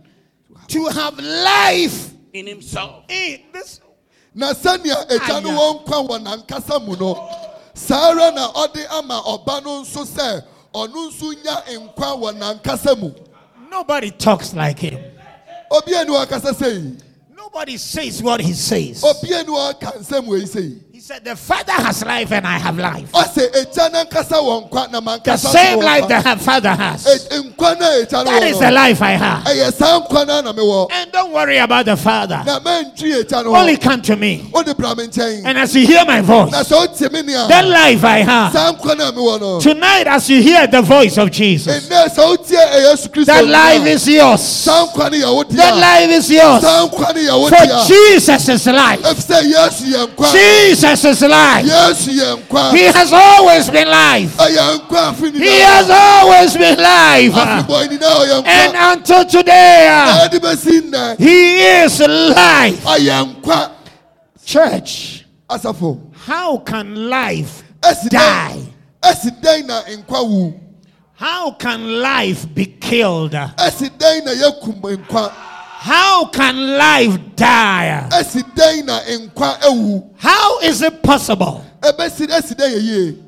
[0.68, 3.06] to have life In himself.
[3.10, 3.80] in this.
[4.34, 5.58] Na sɛnea agya no Aya.
[5.60, 7.14] wɔ nkwa wɔ n'ankasa mu no,
[7.84, 12.98] saa ara na ɔde ama ɔba no nso sɛ ɔno nso nya nkwa wɔ n'ankasa
[12.98, 13.12] mu.
[13.70, 15.00] Nobody talks like him.
[15.72, 16.98] Obi a ni wakasa sɛ yi.
[17.36, 19.04] Nobody says what he says.
[19.04, 23.12] obia ni ɔka nsɛm sei He said, The Father has life and I have life.
[23.12, 26.24] ɔsɛ agya nankasa wɔ nkwa na The same life nkwa.
[26.38, 27.04] the Father has.
[27.30, 29.44] Nkwa na agya no That is the life I have.
[29.44, 32.42] ɛyɛ saa nkwa no na mewɔ And don't worry about the Father.
[32.46, 34.50] na mantwi agya no Only come to me.
[34.54, 35.10] wode bra me
[35.44, 38.54] And as you hear my voice, na sɛ wotie me nea that life I have.
[38.54, 42.16] saa nkwa no a mewɔ no Tonight, as you hear the voice of Jesus, ɛnnɛ
[42.16, 44.42] sɛ wotie ɛ- yesu kristo that life is yours.
[44.42, 46.62] saa nkwa no yɛ wo That life is yours.
[46.62, 49.02] saa nkwa no yɛ wo For Jesus is life.
[49.02, 50.32] ɛfisɛ yesu yɛ nkwa
[50.94, 51.66] Jesus is life.
[51.66, 54.38] yesu yɛ nkwa He has always been life.
[54.38, 57.34] He has always been life.
[57.34, 62.86] afebɔ nyinaa ɔyɛ And until today, na ɛde bɛsi nnɛ He is life.
[64.46, 65.26] Church,
[66.14, 67.64] how can life
[68.10, 68.62] die?
[69.02, 70.54] ɛsi dɛn na nkwa wu
[71.16, 73.34] How can life be killed?
[75.84, 78.10] Ɛsi dɛn na yɛkum nkwa How can life die?
[78.12, 80.10] ɛsi dɛn na nkwa ewu.
[80.18, 81.64] How is it possible?
[81.82, 83.24] Ɛbɛsi ɛsi dɛn yɛ yie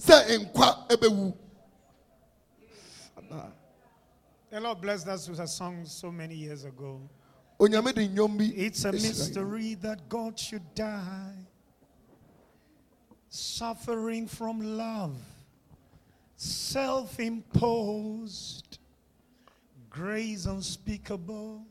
[0.00, 1.34] sɛ nkwa ɛbɛwu
[4.50, 7.00] The Lord blessed us with a song so many years ago.
[7.58, 11.46] onyame de nnwom bi It's a mystery that God should die.
[13.30, 15.16] Suffering from love,
[16.36, 18.71] self imposed,
[19.92, 21.64] grace unspeakable.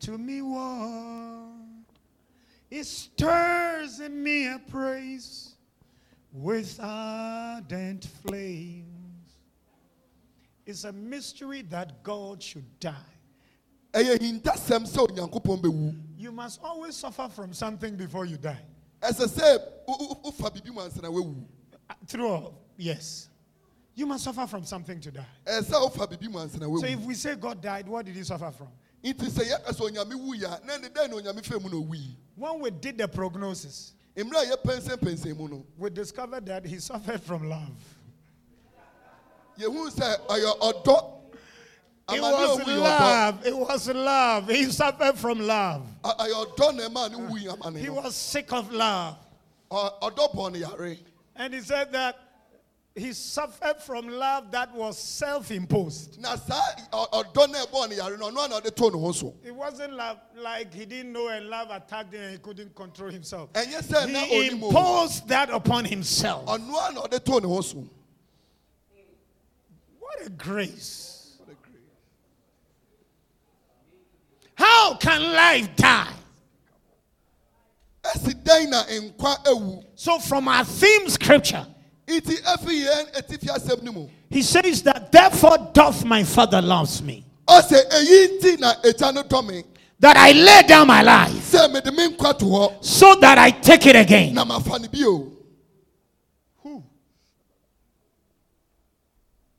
[0.00, 1.50] To me, what?
[2.70, 5.56] It stirs in me a praise
[6.32, 8.84] with ardent flames.
[10.64, 12.94] It's a mystery that God should die.
[13.92, 18.60] ɛyɛ hintasɛm sɛ onyankopɔn bɛwu You must always suffer from something before you die.
[21.08, 21.44] woawu
[21.90, 23.28] Uh, Through all, yes.
[23.98, 25.26] You must suffer from something to die.
[25.44, 28.06] Eh, ɛsɛ sɛ wofa biribi mu ansa na So if we say God died, what
[28.06, 28.68] did he suffer from?
[29.02, 31.84] nti sɛ yɛka sɛ onyame wui a na ne dɛn na onyame fɛ mu na
[31.84, 36.78] owui When we did the prognosis, mmerɛ a yɛpɛnsɛmpɛnsɛn mu no we discovered that he
[36.78, 37.74] suffered from love.
[39.58, 41.14] yɛhu sɛ ɔyɛ ɔdɔ
[42.10, 43.46] It was love.
[43.46, 44.48] It was love.
[44.48, 45.84] He suffered from love.
[46.04, 49.16] Ɔ- ɔyɛ ɔdɔ na ɛma ne wui amane He was sick of love.
[49.72, 50.96] Ɔ- ɔdɔ bɔ ne yare
[51.34, 52.16] And he said that
[52.98, 56.20] he suffered from love that was self imposed.
[56.20, 56.60] na saa
[56.92, 59.34] ɔ- ɔdɔ na ɛbɔ ne yare no ɔno a na ɔde to ne ho so
[59.44, 63.10] It wasn't love, like he didn't know and love attacked him and he couldn't control
[63.10, 63.52] himself.
[63.52, 66.44] ɛnyɛ sɛ na He imposed that upon himself.
[66.46, 67.84] ɔno a na ɔde to ne ho so
[70.00, 71.14] What a grace.
[74.54, 76.12] How can life die?
[78.02, 81.66] ɛsi dɛn na nkwa ewu So, from our theme scripture,
[82.08, 84.08] nti efi yɛn etifi asɛm no mu.
[84.30, 89.22] He says that, Therefore doth my Father loves me, ɔsɛ eyi nti na egya no
[89.22, 89.64] dɔ me.
[90.00, 91.32] That I lay down my life.
[91.52, 94.34] Sɛ mede me nkwa to hɔ so that I take it again.
[94.34, 95.32] na mafa ne bio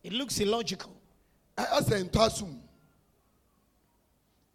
[0.01, 0.91] It looks illogical.
[1.57, 2.55] ɛsɛ ntɔ asom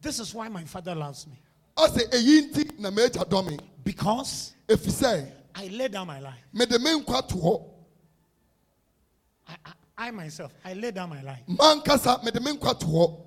[0.00, 1.38] This is why my Father loves me,
[1.76, 3.58] ɔsɛ eyi nti na m'agya dɔ me.
[3.84, 4.54] Because
[5.56, 6.42] I lay down my life.
[6.52, 7.70] mede me nkwa to hɔ
[10.04, 11.40] I, myself, I lay down my life.
[11.48, 13.20] mankasa mede me nkwa to hɔ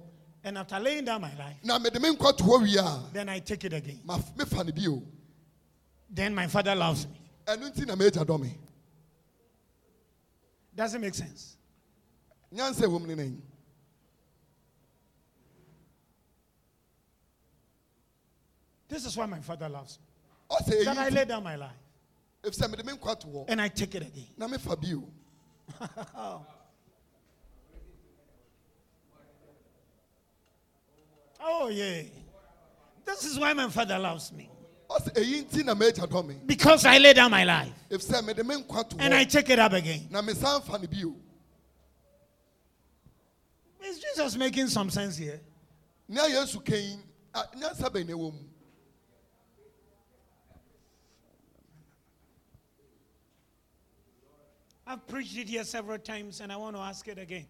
[0.44, 3.30] And after laying down my life, na mede me nkwa to hɔ wie a then
[3.30, 4.00] I take it again.
[4.06, 5.02] ma mefa ne bio
[6.10, 7.20] Then my Father loves me.
[7.46, 8.56] ɛno nti na m'agya dɔ me
[10.76, 11.58] Does it make sense?
[12.54, 13.42] nyansa wɔ mu ne nan
[18.88, 20.56] This is why my Father loves me.
[20.58, 21.72] ɔsɛ That I lay down my life
[22.44, 24.28] efi sɛ mede me nkwa to hɔ and I take it again.
[24.38, 25.04] na mefa bio
[31.40, 32.04] Oh, yeah.
[33.06, 34.50] This is why my Father loves me.
[34.90, 38.26] ɔsɛ eyi nti na m'agya dɔ me Because I lay down my life efi sɛ
[38.26, 40.08] mede me nkwa to and I take it up again.
[40.10, 40.88] na mesan fa ne
[43.84, 45.42] Is Jesus making some sense here?
[46.08, 48.40] nea yesu kan a nyansa bɛn na ɛwɔ mu
[54.86, 57.46] I've preached it here several times and I want to ask it again.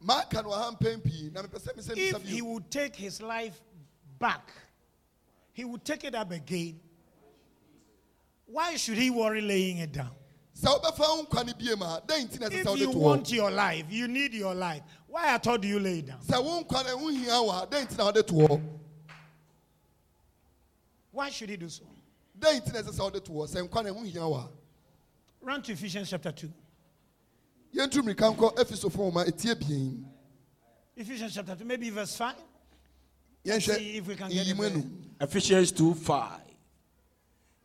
[0.00, 3.60] If he would take his life
[4.18, 4.50] back,
[5.52, 6.78] he would take it up again.
[8.46, 10.10] Why should he worry laying it down?
[10.60, 13.30] sɛ wobɛfa wo nkwa no bie ma a dɛn nti na ɛsɛ If you want
[13.30, 14.82] your life, you need your life.
[15.06, 16.20] Why at all do you lay it down?
[16.20, 18.62] sɛ wo nkwa no ɛho hia wɔ a dɛn nti na wode to hɔ
[21.12, 21.84] Why should he do so?
[22.38, 24.48] dɛn nti na ɛsɛ sɛ wode to hɔ sɛ nkwa no ɛho hia wɔ a
[25.40, 26.52] Run to Ephesians chapter 2.
[27.74, 30.04] Yɛntu mmirika nkɔ efisofo nwoma ɛtie bien
[30.96, 32.34] Ephesians chapter 2, maybe verse 5.
[33.60, 34.70] see if we can get it there.
[34.70, 34.90] enum
[35.20, 36.40] Ephesians 2 5.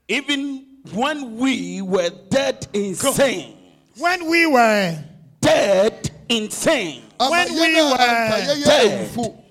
[0.08, 3.56] Even when we were dead in sin,
[3.98, 5.04] When we were
[5.42, 9.10] dead in sin, When we were anka yɛyɛ dead.
[9.10, 9.44] ewufo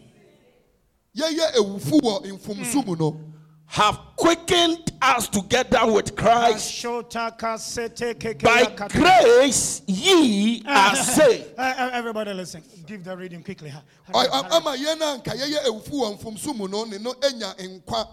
[1.17, 3.21] yɛyɛ ewufo wɔ mfomso mu no
[3.73, 6.71] have quickened us together with Christ.
[6.85, 11.55] Shotaka sete keke By grace ye are saved.
[11.59, 12.63] uh, Everybody listen.
[12.87, 13.71] Give the reading quickly.
[13.71, 14.47] Hurry, Ɔ- hurry.
[14.51, 18.07] a- ama yɛn a anka yɛyɛ ewufo wɔ no ne no enya nkwa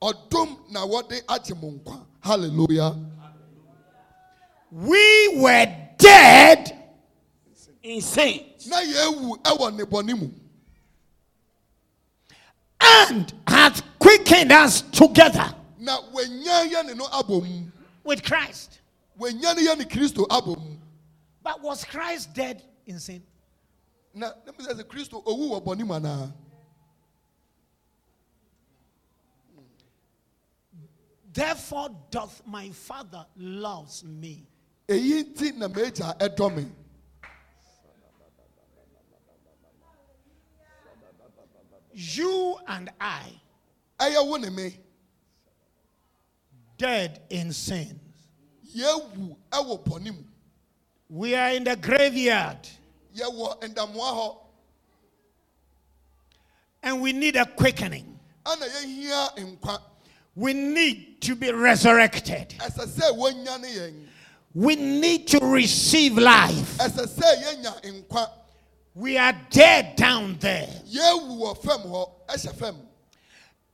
[0.00, 2.96] ɔdom na wɔde agye mo nkwa hallelujah
[4.70, 5.66] We were
[5.98, 6.76] dead
[7.82, 8.44] In sin.
[8.68, 10.32] na yɛewu ɛwɔ ne bɔne
[12.80, 13.82] and hath
[14.18, 17.70] quickened us together na wɔanya yɛ ne no abɔ
[18.04, 18.80] With Christ.
[19.18, 20.76] wɔanya ne yɛ ne kristo abɔ mu
[21.42, 23.22] But was Christ dead in sin?
[24.14, 26.32] na ne mi sɛ sɛ kristo owu wɔ bɔne mu anaa
[31.32, 34.46] Therefore doth my Father loves me.
[34.88, 36.66] eyi nti na m'agya ɛdɔ me
[41.92, 43.24] You and I,
[46.78, 48.00] dead in sin.
[48.74, 50.24] yɛewu ɛwɔ bɔne mu
[51.08, 52.68] We are in the graveyard.
[53.16, 54.36] Yɛwɔ ndamoa hɔ
[56.82, 58.18] and we need a quickening.
[58.46, 59.80] ɛna yɛhia nkwa
[60.34, 62.54] We need to be resurrected.
[62.58, 64.06] ɛsɛ sɛ wɔnya
[64.54, 66.78] we need to receive life.
[66.78, 68.30] Ɛsɛ sɛ yɛnya nkwa
[68.94, 70.68] We are dead down there.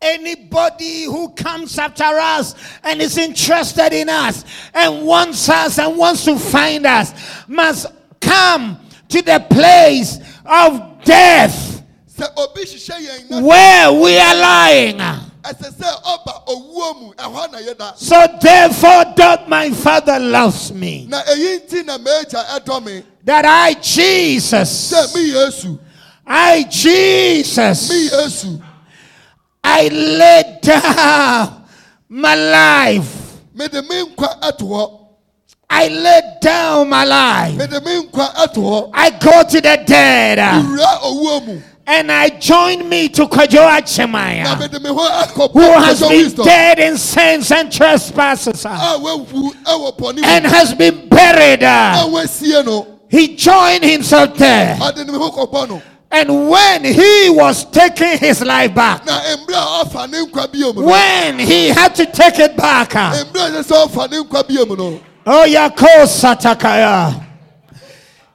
[0.01, 4.44] Anybody who comes after us and is interested in us
[4.74, 7.12] and wants us and wants to find us
[7.49, 7.86] must
[8.20, 8.78] come
[9.09, 11.82] to the place of death.
[12.16, 14.97] Sɛ obi hyehyɛ yɛn na where we are lying.
[14.97, 21.07] ɛsɛ sɛ ɔba owuo mu ɛhɔ na yɛda so therefore doth my father loves me.
[21.09, 23.03] Na eyi nti na m'agya ɛdɔ me.
[23.24, 24.92] That i jesus.
[24.92, 25.78] Sɛ me yesu.
[26.26, 27.90] I jesus
[29.78, 31.64] I laid down
[32.08, 33.36] my life.
[33.54, 34.90] mede me nkwa ɛto hɔ.
[35.68, 37.56] I lay down my life.
[37.58, 38.90] mede me nkwa ɛto hɔ.
[38.94, 40.38] I go to the dead.
[40.38, 41.60] Wura owuo mu.
[41.86, 46.32] And I join me to Kojo na Achemaya, mede me ho akɔ who has been
[46.46, 48.64] dead in sins and trespasses.
[48.64, 48.68] A
[48.98, 51.62] wawu ɛwɔ bɔne and has been buried.
[51.62, 52.86] a wasie no.
[53.10, 54.78] He joined himself there.
[56.11, 59.54] Ɔde ne ho kɔbɔ no And when he was taking his life back, na mmerɛ
[59.54, 63.22] a ɔfa ne nkwa bio mu no when he had to take it back, mmerɛ
[63.22, 65.44] a ɛsɛ sɛ ɔfa ne nkwa bio mu no Oh.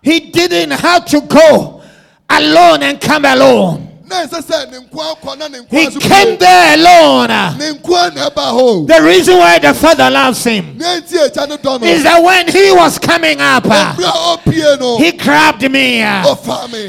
[0.02, 1.82] He didn't have to go
[2.30, 3.91] alone and come alone.
[4.12, 7.28] Na ɛsɛ sɛ ne nkoa kɔ na ne He came there alone.
[7.58, 11.48] ne nkoa na ɛba hɔ The reason why the father loves him ne nti agya
[11.50, 15.12] no dɔ no is that when he was coming up, mmerɛ a ɔpie no he
[15.14, 16.04] grabbed me.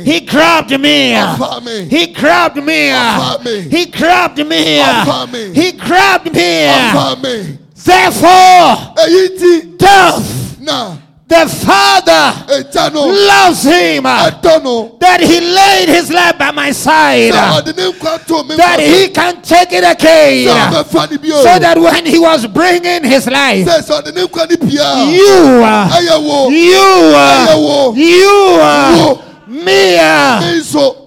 [0.04, 1.84] He grabbed me.
[1.88, 3.62] He grabbed me.
[3.70, 5.52] He grabbed me.
[5.54, 7.58] He grabbed me.
[7.84, 8.94] Therefore,
[9.78, 14.02] death, the father no loves him.
[14.02, 18.56] no that he laid his life by my side, sɛ ɔde ne nkwa to me
[18.56, 23.04] that he can take it again, ɔbɛfa ne bio so that when he was bringing
[23.04, 25.62] his life, sɛ sɛ ɔde ne nkwa ne pia a you,
[26.50, 26.92] you,
[27.96, 29.98] you, me,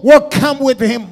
[0.03, 1.07] will come with him.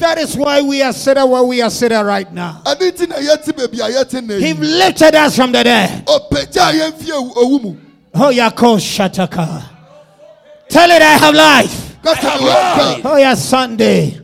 [0.00, 2.62] That is why we are sitting where we are sitting right now.
[2.64, 6.06] ɛne nti na yɛte baabi a yɛte na He yi lifted us from the dead.
[6.06, 7.76] ɔpagya a yɛmfie owu mu
[8.14, 9.62] Oh, Yako Shataka.
[10.68, 11.96] Tell it I have life.
[12.02, 13.02] kasa have life.
[13.06, 14.18] Oh, yeah, Sunday.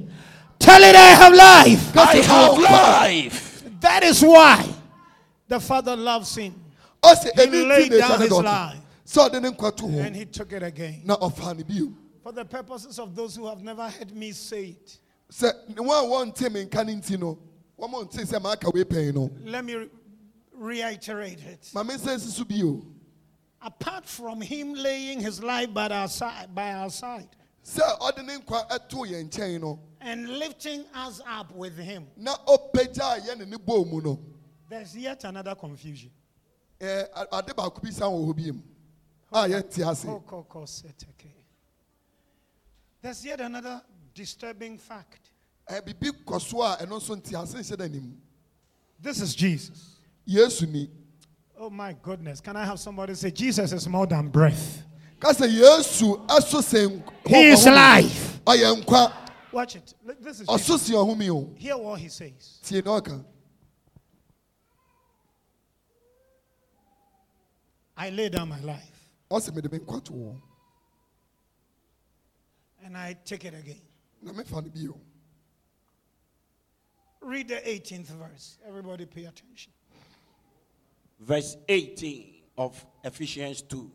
[0.59, 1.97] Tell it I have life.
[1.97, 3.65] I have life.
[3.81, 4.67] That is why.
[5.49, 6.55] The Father loves him
[7.03, 8.79] ɔsɛ He ɛne laid down his life.
[9.07, 9.43] sɛ ɔde
[9.93, 11.03] ne and he took it again.
[11.05, 11.91] na ɔfa ne
[12.23, 14.99] For the purposes of those who have never heard me say it,
[15.31, 17.39] sɛ wɔn a wɔnte me nka ne nti no
[17.79, 19.91] wɔn a wɔnte sɛ maaka wei pɛn no let me re-
[20.53, 21.71] reiterate it.
[21.75, 22.83] ma me nsa nsi so bio
[23.63, 27.29] Apart from him laying his life by our side, by our side
[27.65, 32.37] sɛ ɔde ne nkwa ɛto yɛn nkyɛn no and lifting us up with him, na
[32.47, 34.21] ɔpagya a yɛne ne bɔɔ mu no
[34.69, 36.11] there's yet another confusion.
[36.81, 38.63] ɛɛ a- ade baako bi san wɔ hɔ bi mu
[39.33, 41.33] a yɛnte ase Kokokoseteke.
[43.03, 43.83] There's yet another
[44.17, 45.31] disturbing fact.
[45.71, 48.13] ɛɛ bibi kɔ so a ɛno nso nte ase nhyɛ
[48.99, 49.99] This is Jesus.
[50.27, 50.89] yesu ni
[51.59, 52.41] Oh my goodness.
[52.41, 54.83] Can I have somebody say Jesus is more than breath?
[55.21, 58.41] kasa yesu ɛso sɛn He is life.
[59.53, 59.95] Watch it.
[60.21, 60.89] This is Jesus.
[61.57, 62.61] Hear what he says.
[67.99, 68.97] I lay down my life
[69.31, 70.41] ɔsɛ mede me nkwa to wɔ
[72.85, 73.81] and I take it again.
[74.23, 75.01] Na mefa no bio
[77.27, 78.59] Read the 18th verse.
[78.69, 79.73] Everybody pay attention.
[81.19, 83.91] Verse 18 of Ephesians 2.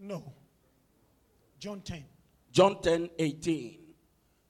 [0.00, 0.30] No.
[1.58, 2.04] John 10.
[2.52, 3.78] John 10 18.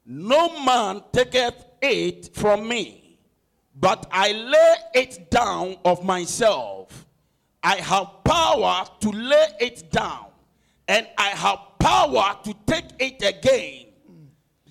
[0.07, 3.21] No man taketh it from me,
[3.77, 7.07] but I lay it down of myself.
[7.63, 10.27] I have power to lay it down,
[10.89, 13.94] and I have power to take it again.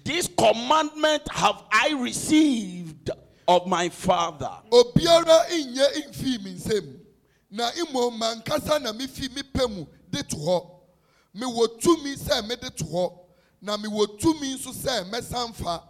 [0.04, 3.12] This commandment have I received
[3.48, 4.52] of my Father.
[4.70, 7.00] obiara nyɛ mfii me nsam
[7.52, 10.70] na mmom mankasa na mefi me pɛ mu de to hɔ
[11.36, 13.18] mewɔ tumi sɛ mede to hɔ
[13.62, 15.84] na mewɔ tumi nso sɛ mɛsan fa.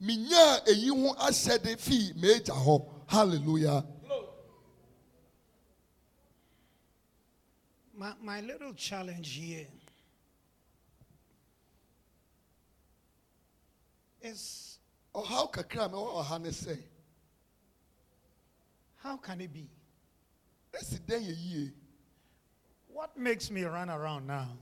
[0.00, 3.84] Menyaa eyi ho ahyɛde fii m'agya hɔ hallelujah.
[7.94, 9.66] My, my little challenge here
[14.22, 14.78] is
[15.14, 16.78] ɔhaw kakra a mɛwɔ ɔha ne sɛ
[18.96, 19.68] how can it be?
[20.72, 21.72] esi dɛn yɛ yie
[22.88, 24.56] What makes me run around now?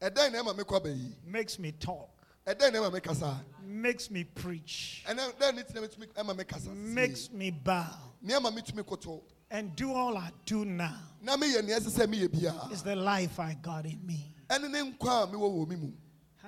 [0.00, 2.10] ɛdɛn na ɛma me kɔ bɛyi Makes me talk,
[2.46, 6.94] ɛdɛn na ɛma me kasa makes me preach, ɛnɛ dɛn ne tina metumi ɛma me
[6.94, 11.78] makes me bow, nneɛma metumi koto and do all I do now na meyɛ nea
[11.78, 14.34] ɛsɛ sɛ meyɛ biara is the life I got in me.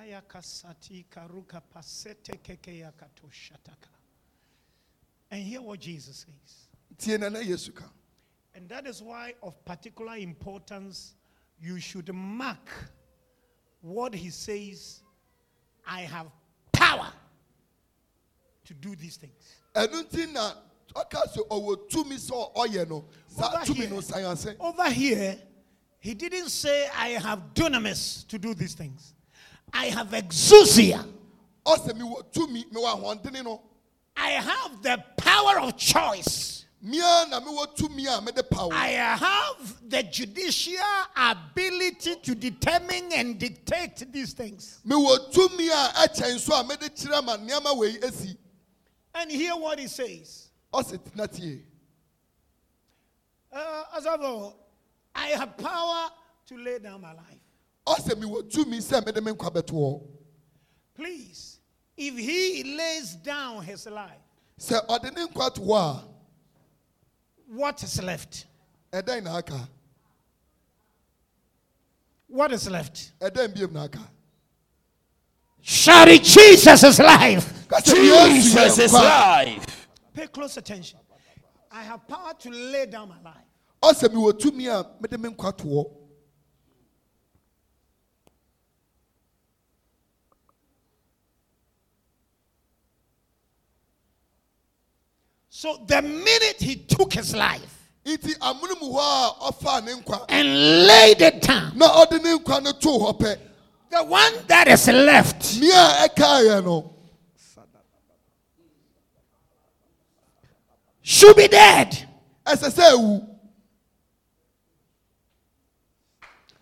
[0.01, 3.89] Ɛne ne nkwa a mewɔ wɔ me mu Hayakasati karuka pasete kekeyakato shataka.
[5.29, 6.67] And hear what Jesus says.
[6.97, 7.39] tie na na
[8.53, 11.15] And that is why, of particular importance,
[11.59, 12.69] you should mark
[13.81, 15.01] what he says
[15.87, 16.27] I have
[16.71, 17.11] power
[18.65, 19.55] to do these things.
[19.73, 20.53] ɛno nti na
[20.93, 23.89] ɔka sɛ ɔwɔ tumi sɛ ɔyɛ no saa Over here.
[23.89, 25.39] no san ase Over here,
[25.99, 29.13] he didn't say, I have dunamis to do these things.
[29.73, 31.05] I have exousia.
[31.65, 33.61] ɔsɛ mewɔ tumi mewɔ ahoɔdene no
[34.17, 36.65] I have the power of choice.
[36.81, 40.81] mia na mewɔ tumi a mede pa wo I have the judicial
[41.15, 44.79] ability to determine and dictate these things.
[44.85, 48.37] mewɔ tumi a ɛkyɛn so a mede kyerɛ ma nneɛma wei asi
[49.13, 50.49] And hear what he says.
[50.73, 51.63] ɔsɛ tena tie
[53.53, 54.53] Uh, Azavo,
[55.13, 56.09] I have power
[56.47, 57.40] to lay down my life.
[60.95, 61.59] Please,
[61.97, 64.11] if he lays down his life,
[64.59, 66.07] sɛ ɔde ne nkwa
[67.47, 68.45] what is left?
[68.93, 69.67] a aka
[72.27, 73.11] What is left?
[73.19, 74.09] ɛdɛn biom na aka
[75.61, 77.67] Shout Jesus is life.
[77.67, 79.87] ka Jesus is life.
[80.13, 80.99] Pay close attention.
[81.71, 83.45] I have power to lay down my life.
[83.83, 85.97] ɔsɛ mewɔ tumi a mede me nkwa to hɔ
[95.61, 100.25] So the minute he took his life nti amono mu hɔ a ɔfaa ne nkwa
[100.27, 101.77] And laid it down.
[101.77, 103.37] na ɔde ne nkwa no too hɔ pɛ
[103.91, 106.95] The one that is left nea a ɛkaeɛ no
[111.03, 112.09] should be dead.
[112.43, 113.27] ɛsɛ sɛ ewu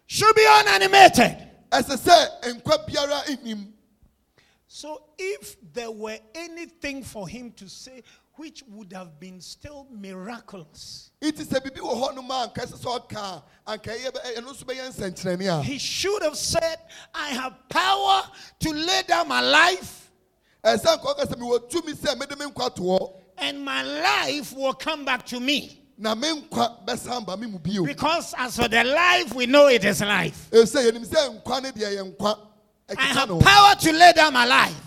[0.08, 1.38] Should be unanimated.
[1.72, 1.96] ɛsɛ
[2.44, 3.74] sɛ nkwa
[4.68, 8.04] So if there were anything for him to say
[8.40, 12.78] which would have been still miraculous, nti sɛ biribi wɔ hɔ nom a anka ɛsɛ
[12.80, 13.18] sɛ ɔka
[13.68, 15.62] a anka ɛyɛ bɛ- ɛno nso bɛyɛ nsɛnkyerɛnne a.
[15.62, 16.78] He should have said,
[17.14, 18.24] I have power
[18.62, 20.10] to lay down my life,
[20.64, 24.54] ɛsɛ nka ɔka sɛ mewɔ tumi sɛ mede me nkwa to hɔ and my life
[24.54, 25.76] will come back to me.
[25.98, 27.84] na me nkwa bɛsan ba me mu bio.
[27.84, 30.48] Because as for the life, we know it is life.
[30.52, 32.40] ɛsɛ yɛnim sɛ nkwa ne deɛ yɛ nkwa
[32.98, 34.82] I have power to lay down my life.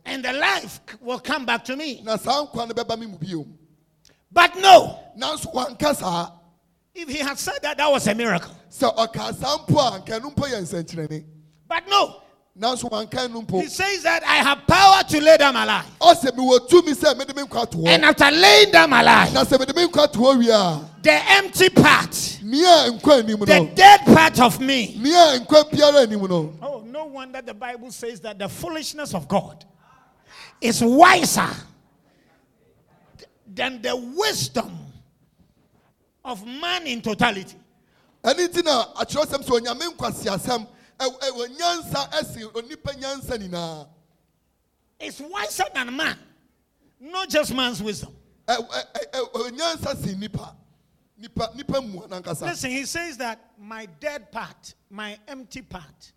[0.00, 1.64] Ɔsɛ mewɔ tumi sɛ mede me nkwa to hɔ And the life will come back
[1.64, 2.00] to me.
[2.04, 3.46] na saa nkwa no bɛba me mu bio.
[4.32, 6.30] But no, nanso wanka saa
[6.94, 8.54] if he had said that, that was a miracle.
[8.70, 11.24] sɛ ɔka saa mpo a anka ɛno mpo yɛ nsɛnkyerɛnne.
[11.68, 12.16] But no,
[12.58, 13.60] nanso wanka ɛno mpo.
[13.62, 15.86] He says that I have power to lay down my life.
[16.00, 19.44] ɔsɛ mewɔ tumi sɛ mede me nkwa to And after laying down my life, na
[19.44, 23.70] sɛ mede me nkwa to hɔ wie a the empty part, nea nkwa anim the
[23.74, 26.52] dead part of me, nea nkwa biara anim no.
[26.60, 29.64] Oh, no wonder the Bible says that the foolishness of God
[30.60, 31.48] is wiser
[33.46, 34.78] than the wisdom
[36.24, 37.56] of man in totality.
[38.22, 40.66] ɛne nti na akyerɛsɛm sɛ onyame nkwasiasɛm
[40.98, 43.86] Ɛw- ɛwɔ nyansa ɛsen onipa nyansa nyinaa
[45.02, 46.18] It's wiser than man.
[47.00, 48.14] Not just man's wisdom.
[48.46, 50.54] Nyansa sen nipa nipa nipa mua nankasa
[51.22, 56.12] Listen, he says that my dead part, my empty part,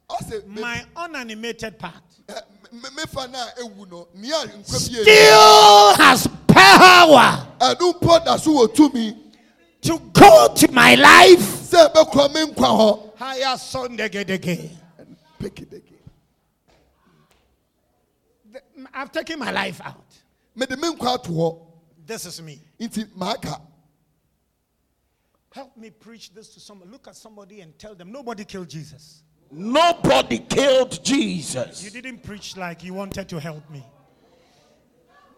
[0.48, 2.42] my unanimated part, ɛ,
[2.72, 8.38] me- mefa no a ewu no nea nkwa bie Still has power ɛno mpo da
[8.38, 9.24] so wɔ
[9.82, 11.40] to go to my life.
[11.70, 14.70] sɛ ɛbɛkɔ me nkwa hɔ higher sondegedege.
[15.40, 16.00] Pick it again.
[18.94, 20.06] I've taken my life out.
[20.56, 21.60] mede me nkwa ato hɔ
[22.06, 22.62] This is me.
[25.54, 26.90] Help me preach this to someone.
[26.90, 29.22] Look at somebody and tell them nobody killed Jesus.
[29.52, 31.84] Nobody killed Jesus.
[31.84, 33.86] You didn't preach like you wanted to help me.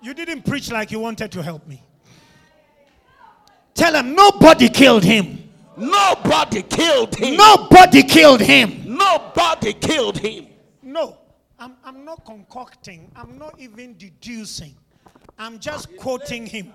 [0.01, 1.84] You didn't preach like you wanted to help me.
[3.74, 5.49] Tell them nobody killed him.
[5.76, 7.36] Nobody killed him.
[7.36, 8.95] Nobody killed him.
[8.95, 10.47] Nobody killed him.
[10.82, 11.18] No,
[11.59, 13.11] I'm, I'm not concocting.
[13.18, 14.76] I'm not even deducing.
[15.38, 16.72] I'm just quoting him.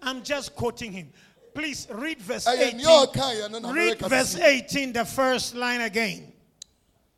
[0.00, 1.10] I'm just quoting him.
[1.54, 2.76] Please read verse 18.
[2.78, 6.32] nea ɔkaeɛ no na Read verse 18, the first line again.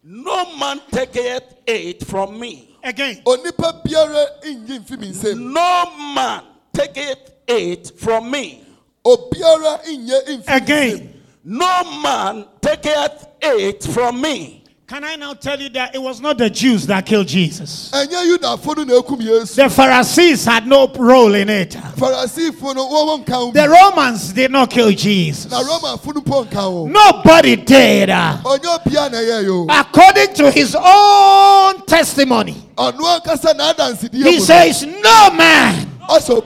[0.03, 2.77] No man taketh it from me.
[2.83, 3.23] Again.
[3.25, 8.65] onipa biara nyi mfi me nsam No man taketh it from me.
[9.05, 10.57] obiara nyɛ mfi me nsam.
[10.57, 11.23] Again.
[11.45, 14.64] No man taketh it from me.
[14.87, 17.91] Can I now tell you that it was not the Jews that killed Jesus?
[17.91, 19.55] ɛnyɛ yudafo no na ekum yesu.
[19.57, 21.71] The Pharisees had no role in it.
[21.71, 25.51] farisifo no wɔwɔ nka ho The Romans did not kill Jesus.
[25.51, 28.11] na romafo no mpo nka ho Nobody did.
[28.11, 29.67] ɔnyɛ obiara na ɛyɛ yo.
[29.71, 35.99] According to his own testimony, ɔno ankasa n'adansidie he says, No man.
[36.11, 36.43] Ɔsɛ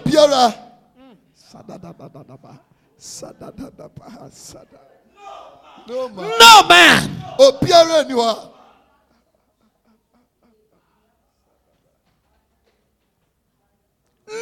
[5.89, 6.30] No man.
[6.39, 7.11] No man.
[7.39, 8.51] obiara ni hɔ a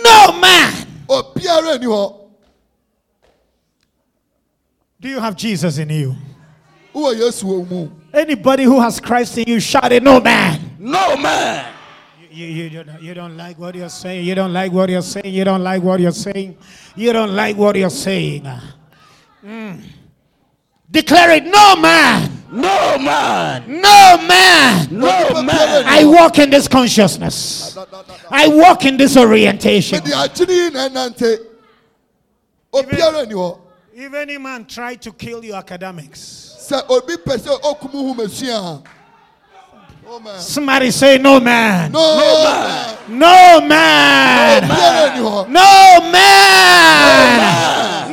[0.02, 0.72] No man.
[1.08, 2.14] obiara ni hɔ
[5.00, 6.16] Do you have Jesus in you?
[6.94, 10.76] wowɔ yesu wɔ mu Anybody who has Christ in you, shout it, No man.
[10.78, 11.72] No man.
[12.30, 14.26] You, you, you, don't, you don't like what you're saying.
[14.26, 15.32] You don't like what you're saying.
[15.32, 16.56] You don't like what you're saying.
[16.94, 18.44] You don't like what you're saying.
[19.40, 19.76] Hmm.
[20.90, 22.32] Declare it, No man.
[22.50, 23.64] No man.
[23.68, 24.88] No man.
[24.90, 25.84] No man.
[25.86, 27.76] I walk in this consciousness.
[28.30, 29.98] I walk in this orientation.
[30.02, 31.38] mede agyene yi na ɛnante
[32.72, 33.58] obiara ni hɔ
[33.94, 38.82] If any man tried to kill your academics, sɛ obi pɛ sɛ okum hu masua
[38.82, 38.82] a
[40.06, 40.38] No man.
[40.40, 41.90] Somebody say, No man.
[41.90, 42.96] No man.
[43.08, 44.62] No man.
[44.62, 45.20] obiara ni
[45.52, 47.02] No man.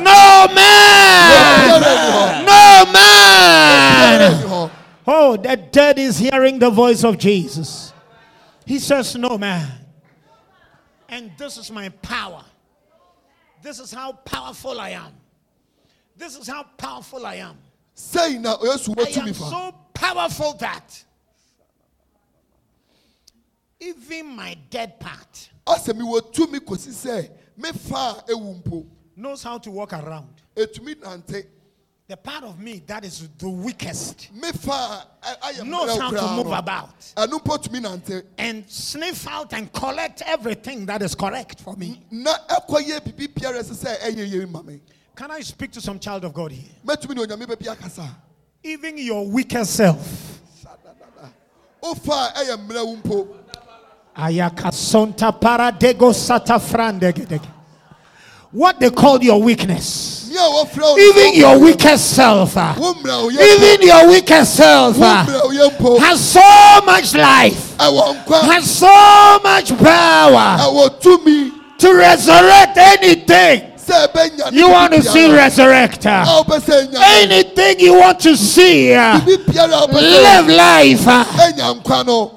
[0.02, 1.30] No man.
[1.38, 2.63] obiara ni No man.
[4.04, 4.70] Hɔ
[5.06, 7.92] Oh, the dead is hearing the voice of Jesus.
[8.64, 9.70] He says, No man.
[11.08, 12.42] and this is my power.
[13.62, 15.12] This is how powerful I am.
[16.16, 17.56] This is how powerful I am.
[17.96, 21.04] sɛi na yesu I am so powerful that
[23.78, 28.86] even my dead part ɔsɛ mewɔ tumi kɔsi sɛ mefa a ewu
[29.16, 30.42] knows how to walk around.
[32.06, 36.36] The part of me that is the weakest mefa a ɛ- ayɛ knows how to
[36.44, 41.74] move about ɛno mpo tumi and sniff out and collect everything that is correct for
[41.76, 42.02] me.
[42.10, 44.80] na ɛkɔyɛ biribi biara ɛsɛ sɛ ɛyɛ yɛ ma me
[45.16, 46.70] Can I speak to some child of God here?
[46.86, 48.14] mɛtumi ne onyame baabi akasa
[48.62, 50.40] Even your weakest self.
[51.82, 53.36] wofa a ɛyɛ mmerɛw mpo
[54.14, 57.46] Ayakasonta paradego satafrandegedege.
[58.52, 60.23] What they call your weakness.
[60.34, 62.56] Nea wɔfrɛ wo Even your weakest self.
[62.56, 62.74] Ah.
[62.76, 65.98] yɛ Even your weakest self wo ah, mmerɛw yɛ mpo?
[66.00, 70.58] has so much life, has so much power
[71.78, 73.62] to resurrect anything.
[73.62, 73.73] sɛ ɛbɛnya ne
[74.52, 76.06] you want to see resurrect.
[76.06, 80.48] a wopɛ sɛ ɛnya Anything you want to see uh, biribi biara a wopɛ live
[80.48, 81.24] life uh,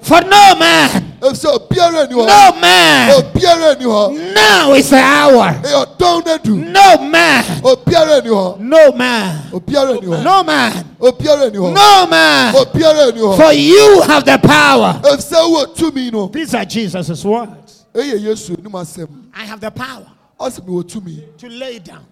[0.01, 0.89] for no man,
[1.21, 3.09] ɛfisɛ obiara ni hɔ no man.
[3.11, 5.53] hɔ Now is the hour.
[5.63, 10.43] ɛyɛ ɔdɔn no adu No man, obiara ni hɔ no man, obiara ni hɔ no
[10.43, 12.53] man, obiara ni hɔ no man.
[12.53, 14.99] obiara ni hɔ For you have the power.
[15.03, 16.27] ɛfisɛ wowɔ tumi no?
[16.27, 17.85] These are Jesus' words.
[17.93, 20.05] ɛyɛ yesu anim asɛm I have the power.
[20.05, 22.05] ɔsɛ mewɔ tumi to lay down.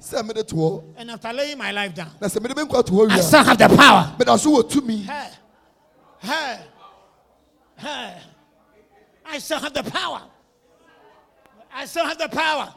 [0.00, 2.84] sɛ mede to hɔ And after laying my life down, na sɛ mede me nkwa
[2.84, 4.12] to hɔ I still have the power.
[4.14, 5.30] a meda so wɔ tumi hey,
[6.20, 6.60] hey,
[7.76, 8.14] hey,
[9.24, 10.22] I still have the power.
[11.74, 12.72] I still have the power.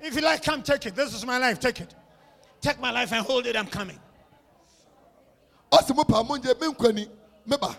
[0.00, 0.94] If you like, come take it.
[0.94, 1.58] This is my life.
[1.58, 1.94] Take it.
[2.60, 3.56] Take my life and hold it.
[3.56, 3.98] I'm coming.
[5.72, 7.08] ɔsi mo pa mo ngye me nkwa ni
[7.44, 7.76] me ba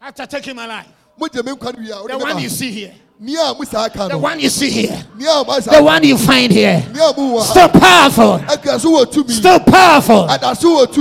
[0.00, 0.88] After taking my life.
[1.18, 2.94] mo gye me nkwa ni wia The one you see here.
[3.24, 5.04] Ni a mo The one you see here.
[5.16, 6.84] ni a mo The one you find here.
[6.92, 8.38] ni a mo wɔ Still powerful.
[8.48, 10.26] ɛkura so wɔ tumi Still powerful.
[10.26, 10.98] That's what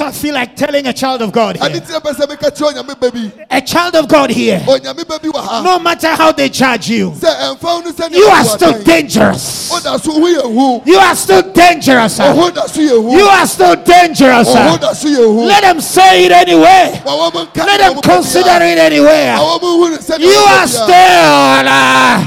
[0.00, 1.70] I feel like telling a child of God here.
[1.70, 4.58] ti na pɛ sɛ mi ka kyerɛ onyame bɛ bi A child of God here.
[4.66, 8.10] onyame bɛ bi wɔ ha No matter how they charge you, sɛ ɛnfa no sɛ
[8.16, 9.70] you are still dangerous.
[9.72, 12.16] o da so ho yɛ hu You are still dangerous.
[12.16, 12.24] sir.
[12.24, 14.48] ɔho da so yɛ hu You are still dangerous.
[14.52, 14.58] sir.
[14.58, 17.00] ɔho da so yɛ hu Let them say it anyway.
[17.06, 19.36] wɔn mo nka Let them consider it anywhere.
[19.38, 21.59] wɔn mo hu ne sɛ You are still.
[21.66, 22.24] Uh,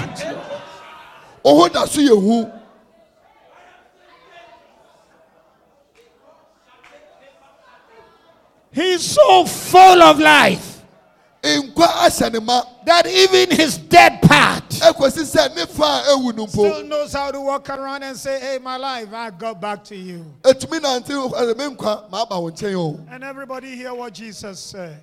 [1.45, 2.51] ɔho da so yɛ hu
[8.71, 10.69] He's so full of life
[11.43, 16.33] nkwa ahyɛ ne ma that even his dead part ɛkɔsi sɛ ne fa a ewu
[16.33, 19.83] no Still knows how to walk around and say, Hey, my life, I got back
[19.85, 20.25] to you.
[20.41, 24.57] etumi nante ɛdɛ me nkwa maa ba wɔn nkyɛn o And everybody hear what Jesus
[24.57, 25.01] said.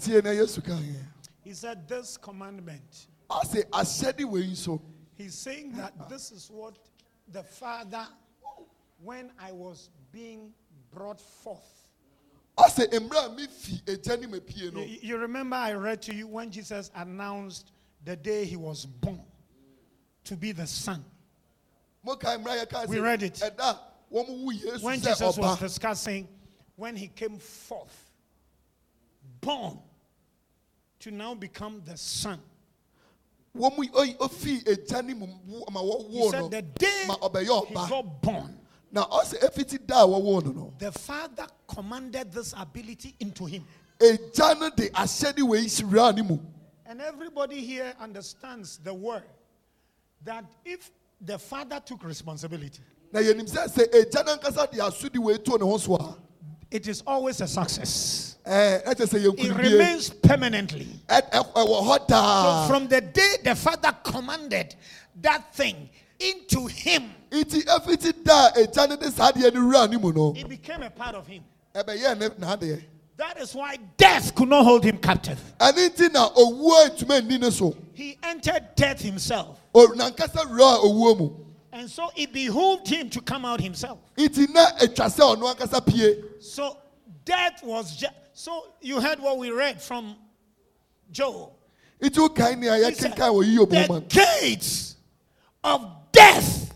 [0.00, 0.96] tie na yesu ka yɛ
[1.44, 3.06] He said, This commandment.
[3.40, 4.80] Ɔsi ahyɛde wɔ yi so
[5.14, 6.74] He's saying that this is what
[7.28, 8.06] the Father,
[9.02, 10.52] when I was being
[10.92, 11.88] brought forth.
[12.58, 16.14] ɔsi mmerɛ a mi fi egya ne ma pie You, you remember I read to
[16.14, 17.72] you when Jesus announced
[18.04, 19.22] the day he was born
[20.24, 21.04] to be the Son.
[22.04, 23.34] mo ka mmerɛ yɛ ka We read it.
[23.34, 23.78] ɛda
[24.12, 26.28] wɔn wu yesu When Jesus was discussing
[26.76, 28.10] when he came forth,
[29.40, 29.78] born
[31.00, 32.40] to now become the Son.
[33.54, 33.68] He
[36.30, 38.58] said the day he got born,
[38.90, 40.52] na ɔsi efiti da a wɔwɔ no.
[40.52, 43.66] No the Father commanded this ability into him.
[43.98, 46.38] egya no de ahyɛde wɔ yi siwura ne mu.
[46.86, 49.24] And everybody here understands the word
[50.24, 50.90] that if
[51.20, 52.80] the Father took responsibility,
[56.72, 58.36] it is always a success.
[58.46, 60.88] ɛɛ ɛkyɛ sɛ yɛn It remains permanently.
[61.08, 64.74] ɛwɔ eh, eh, hɔ So from the day the Father commanded
[65.20, 69.60] that thing into him, nti efiti eh, da a egya no de saa adeɛ no
[69.60, 71.44] wura ne mu no it became a part of him.
[71.74, 72.82] ɛbɛyɛ ne n'adeɛ
[73.18, 75.38] That is why death could not hold him captive.
[75.60, 79.58] ɛne nti na owuo ntoma nni ne so He entered death himself.
[81.72, 83.98] O nankasa wura owuo mu And so it behooved him to come out himself.
[84.16, 86.76] nti na etwa sɛ ɔno ankasa So
[87.24, 88.14] death was just.
[88.34, 90.16] So you heard what we read from
[91.10, 91.50] Job.
[92.00, 94.96] nti o kan nea He said, yɛkenkan wɔ yiyo mu the gates
[95.64, 96.72] of death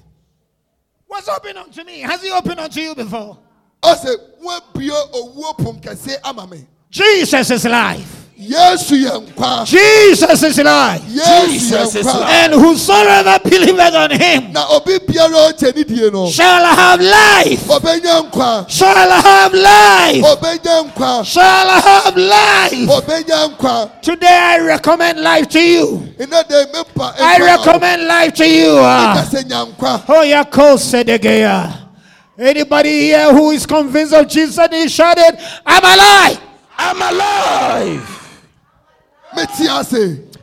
[1.08, 2.00] was open unto me.
[2.00, 3.38] Has he opened unto you before?
[3.82, 8.25] ɔsɛ wɔn abue owuo pom kɛse ama me Jesus is life.
[8.38, 11.02] Yesu yɛ nkwa Jesus is life.
[11.08, 12.30] yesu Jesus is nkwa life.
[12.30, 17.64] And whosoever believeth on him na obi biara ɔkyɛ ne die no shall have life.
[17.66, 21.26] ɔbɛnya Shall have life.
[21.26, 24.02] Shall have life.
[24.02, 26.02] Today I recommend life to you.
[26.20, 28.76] ina de mepa I recommend life to you.
[28.80, 29.14] ah.
[29.16, 31.72] kasɛ nya nkwa Oh, yeah, call Sedegeya.
[32.38, 36.40] Anybody here who is convinced of Jesus and he shouted, I'm alive.
[36.78, 38.15] I'm alive.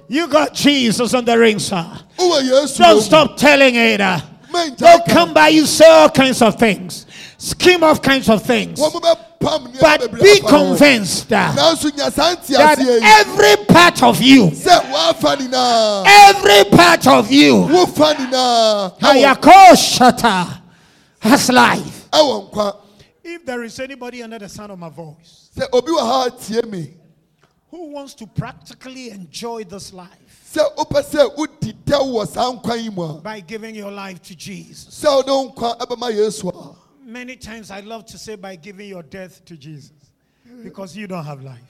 [0.08, 1.86] You got Jesus on the ring, sir.
[2.18, 4.00] Don't stop telling it.
[4.02, 4.20] Uh.
[4.54, 7.06] Mɛngya They'll come by you, say all kinds of things,
[7.38, 8.80] scheme all kinds of things.
[8.80, 14.04] wɔn mo bɛpam nneɛma But be convinced uh, nanso nya saa nte that every part
[14.04, 14.52] of you,
[16.06, 20.62] every part of you, wofa nyinaa ɛwɔ- Hayakoshata,
[21.20, 22.10] has life.
[23.24, 25.50] If there is anybody under the sound of my voice
[27.74, 32.84] who wants to practically enjoy this life sɛ wopɛ sɛ wodi dɛw wɔ saa nkwa
[32.84, 36.50] yi mu a by giving your life to Jesus, sɛ wode wo nkwa ɛbɛma yesu
[36.50, 39.92] a many times I love to say by giving your death to Jesus
[40.64, 41.62] because you don't have life.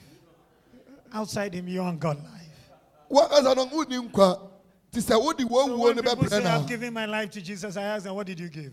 [1.12, 2.70] Outside Him, you haven't got life.
[3.10, 4.40] woankasa no wonni nkwa
[4.92, 8.04] nti sɛ wode So when people say, I've given my life to Jesus, I ask
[8.04, 8.72] them, What did you give?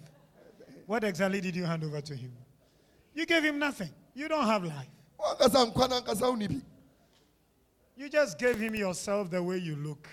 [0.86, 2.34] What exactly did you hand over to Him?
[3.13, 3.89] You gave Him nothing.
[4.13, 4.88] You don't have life.
[5.19, 6.61] woankasa nkwa no ankasa wonni bi
[7.96, 10.08] You just gave Him yourself the way you look.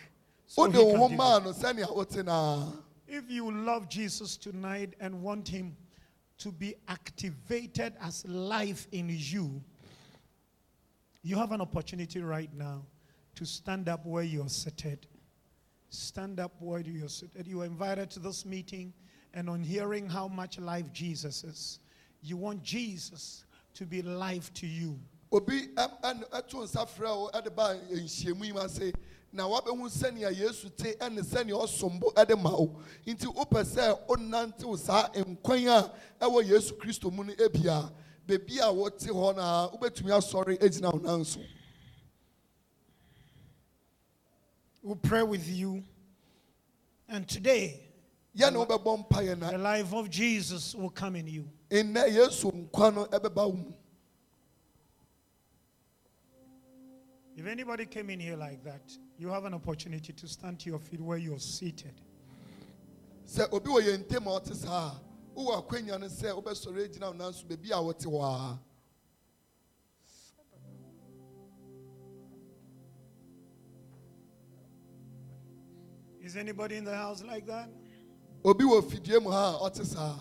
[0.46, 1.16] So he can give you.
[1.16, 2.70] no sɛnea wote naa
[3.06, 5.76] If you love Jesus tonight and want Him
[6.38, 9.62] to be activated as life in you,
[11.22, 12.82] you have an opportunity right now
[13.34, 15.06] to stand up where you're seated.
[15.90, 17.46] Stand up where you're seated.
[17.46, 18.92] You are invited to this meeting,
[19.34, 21.80] and on hearing how much life Jesus is,
[22.22, 24.98] you want Jesus to be life to you.
[25.30, 28.92] Obi ɛto nsa frɛ wo ɛde ba nhyiamu yi mu ase
[29.32, 34.06] na wabɛhu sɛnea yesu te ɛne sɛnea ɔsom bo ɛde ma wo nti wopɛ sɛ
[34.08, 35.92] wonantew saa nkwan a
[36.24, 37.92] ɛwɔ yesu kristo mu no ebia
[38.26, 41.40] beebi a wɔte hɔ na wobɛtumi asɔre agyina wo nan so
[44.80, 45.84] We'll pray with you.
[47.10, 47.80] And today,
[48.34, 51.50] yɛne wobɛbɔ mpaeɛ na the life of Jesus will come in you.
[51.70, 53.72] nnɛ yesu nkwa no ɛbɛba wo mu
[57.38, 58.82] If anybody came in here like that,
[59.16, 61.94] you have an opportunity to stand to your feet where you're seated.
[63.24, 67.06] sɛ obi wɔ yɛn ntam a ɔte saa a wowɔ akwanya no sɛ wobɛsɔre agyina
[67.06, 68.60] wo nan so a wɔte hɔ a
[76.20, 77.70] Is anybody in the house like that?
[78.44, 80.18] obi wɔ fidie mu ha a ɔte saa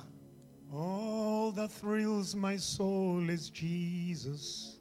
[0.72, 4.76] All that thrills my soul is Jesus.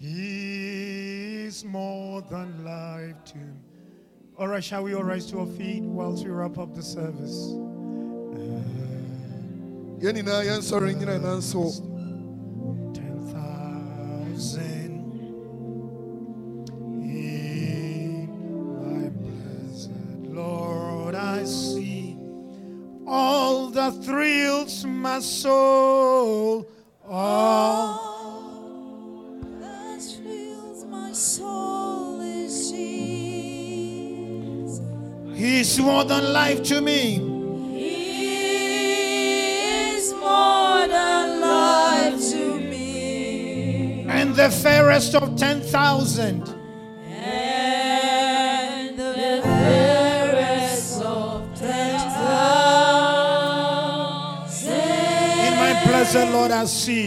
[0.00, 3.60] He is more than life to me.
[4.38, 7.54] All right, shall we all rise to our feet whilst we wrap up the service?
[12.94, 15.36] Ten thousand
[16.92, 18.28] in
[18.82, 19.92] my blessed
[20.34, 22.18] Lord, I see
[23.06, 26.66] all that thrills my soul.
[27.06, 28.09] All
[35.80, 37.18] more than life to me.
[37.78, 38.96] He
[39.96, 44.06] is more than life to me.
[44.08, 46.48] And the fairest of ten thousand.
[47.22, 53.10] And the fairest of ten thousand.
[55.46, 57.06] In my blessed Lord, I see.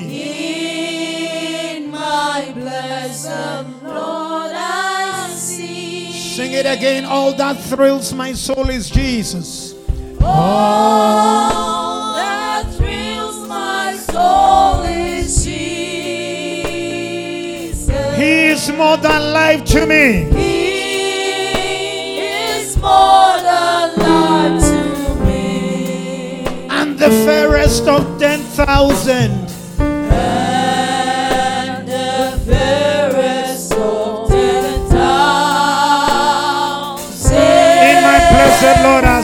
[1.76, 4.23] In my blessed Lord.
[6.36, 7.06] Sing it again.
[7.06, 9.76] All that thrills my soul is Jesus.
[10.20, 15.78] All that thrills my soul is Jesus.
[18.18, 20.24] He is more than life to me.
[20.34, 26.48] He is more than life to me.
[26.72, 29.43] And the fairest of ten thousand.
[38.64, 39.22] Blessed Lord, I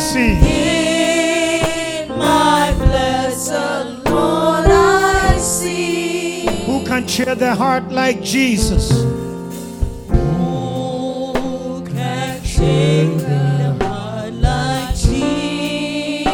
[5.37, 6.45] see.
[6.65, 8.91] Who can cheer the heart like Jesus?
[10.09, 16.27] Who can shake the heart like Jesus?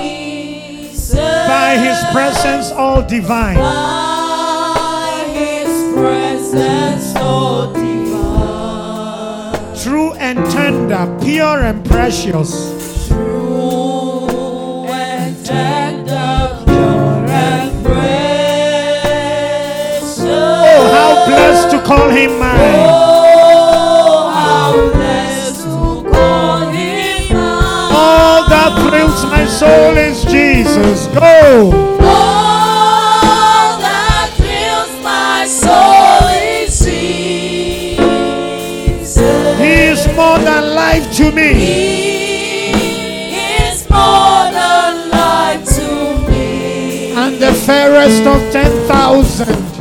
[1.13, 3.57] By his presence, all divine.
[3.57, 9.75] By his presence, so divine.
[9.83, 12.64] True and tender, pure and precious.
[21.85, 22.59] Call him mine.
[22.59, 27.93] Oh, how blessed to call him mine.
[27.93, 31.07] All that thrills my soul is Jesus.
[31.13, 31.71] Go.
[32.01, 37.99] All that thrills my soul is Jesus.
[39.59, 41.53] He is more than life to me.
[41.53, 42.85] He
[43.61, 45.87] is more than life to
[46.27, 47.11] me.
[47.11, 49.74] And the fairest of ten thousand.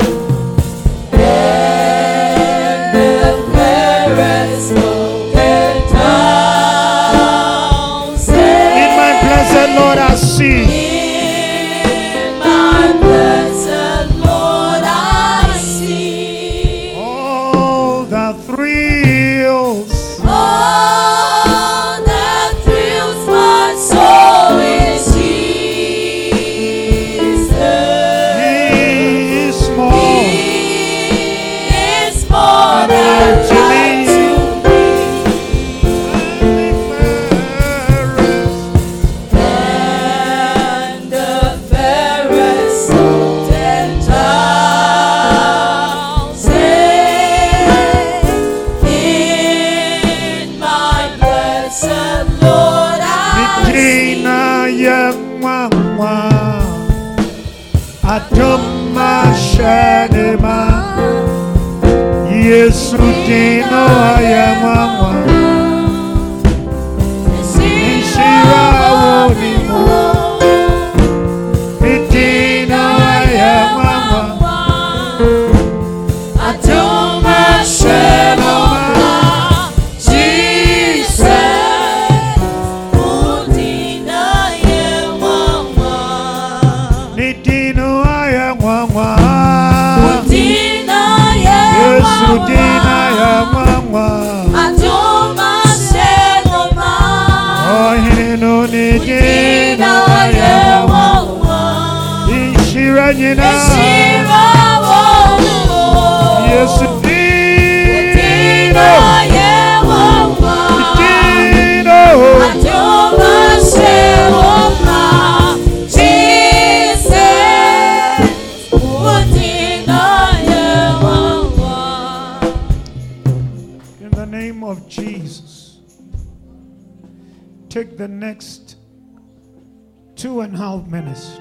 [130.15, 131.39] Two and a half minutes,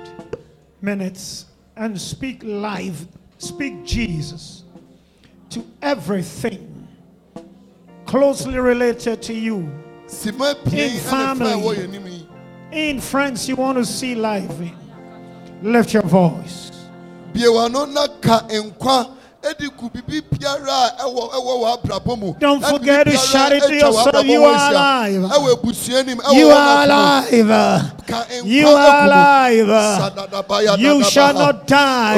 [0.81, 1.47] minutes
[1.77, 3.07] and speak live,
[3.39, 4.65] speak Jesus
[5.51, 6.75] to everything
[8.07, 9.71] closely related to you.
[10.27, 11.51] In family.
[11.51, 12.29] ɛwɔ yɛn anim yi
[12.73, 14.77] In friends you want to see live in,
[15.63, 16.71] lift your voice.
[19.45, 22.65] Biewano na ka nkwa edi ku bibi biara a ɛwɔ ɛwɔ wɔ abrabɔ mu Don't
[22.65, 25.23] forget to shout it to yourself, you are alive.
[25.23, 27.91] ɛwɔ ebusua nim ɛwɔ You are alive.
[28.45, 30.79] You are alive.
[30.79, 32.17] You shall not die.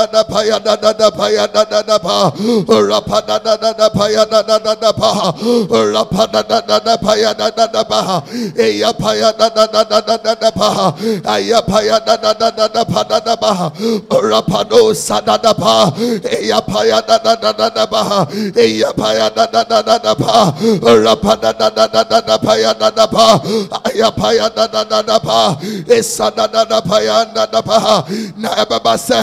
[3.39, 5.33] dada paya dada baha
[5.71, 8.23] rapada dada paya dada baha
[8.57, 10.95] eya paya dada dada baha
[11.27, 13.71] aya paya dada dada pada baha
[14.11, 15.93] rapado sadada baha
[16.31, 18.27] eya paya dada dada baha
[18.57, 23.41] eya paya dada dada baha rapada dada dada paya dada baha
[23.87, 25.57] aya paya dada dada baha
[25.89, 28.05] esa dada paya dada baha
[28.37, 29.21] na ɛbɛba sɛ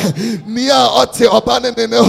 [0.48, 2.04] nea ɔte ɔba ne ne no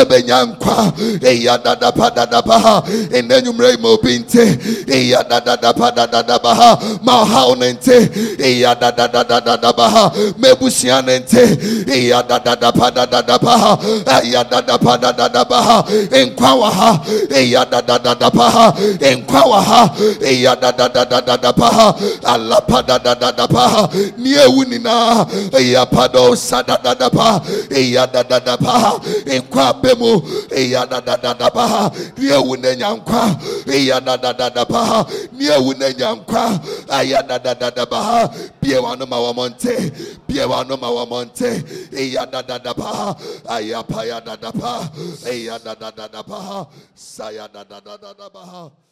[0.00, 0.76] ɛbɛnya nkwa
[1.22, 2.82] eya dada pa dada baha
[3.18, 4.44] ɛnɛ nwummerɛ yi ma obi nte
[4.88, 6.70] eya dada dada pa dada baha
[7.02, 7.96] ma ɔhaw ne nte
[8.40, 11.42] eya dada dada dada baha ma ebusua ne nte
[11.92, 13.72] eya dada dada pa dada baha
[14.22, 16.90] eya dada pa dada baha nkwa wɔ ha
[17.36, 19.82] eya dada dada baha nkwa wɔ ha
[20.22, 21.94] eya dada dada dada baha
[22.24, 23.88] alapa dada dada baha
[24.18, 25.26] nea ewu nyinaa
[25.58, 26.34] eya pa do
[27.10, 28.92] sa dada dada baha eya dada dada baha
[29.26, 30.12] nkwa abɛ mu
[30.60, 31.82] eya dada dada baha
[32.18, 33.22] nea ewu n'anya nkwa
[33.76, 33.96] eya
[34.72, 34.98] baha
[35.38, 36.44] nea ewu n'anya nkwa
[37.00, 38.20] eya dada dada baha
[38.60, 39.74] bie wɔn ano ma wɔn nte
[40.26, 41.50] bie wɔn ano ma wɔn nte
[42.02, 42.22] eya
[42.74, 43.08] baha
[43.58, 44.90] eya pa ya dada baha
[45.26, 47.48] eya dada dada baha saya
[48.34, 48.89] baha.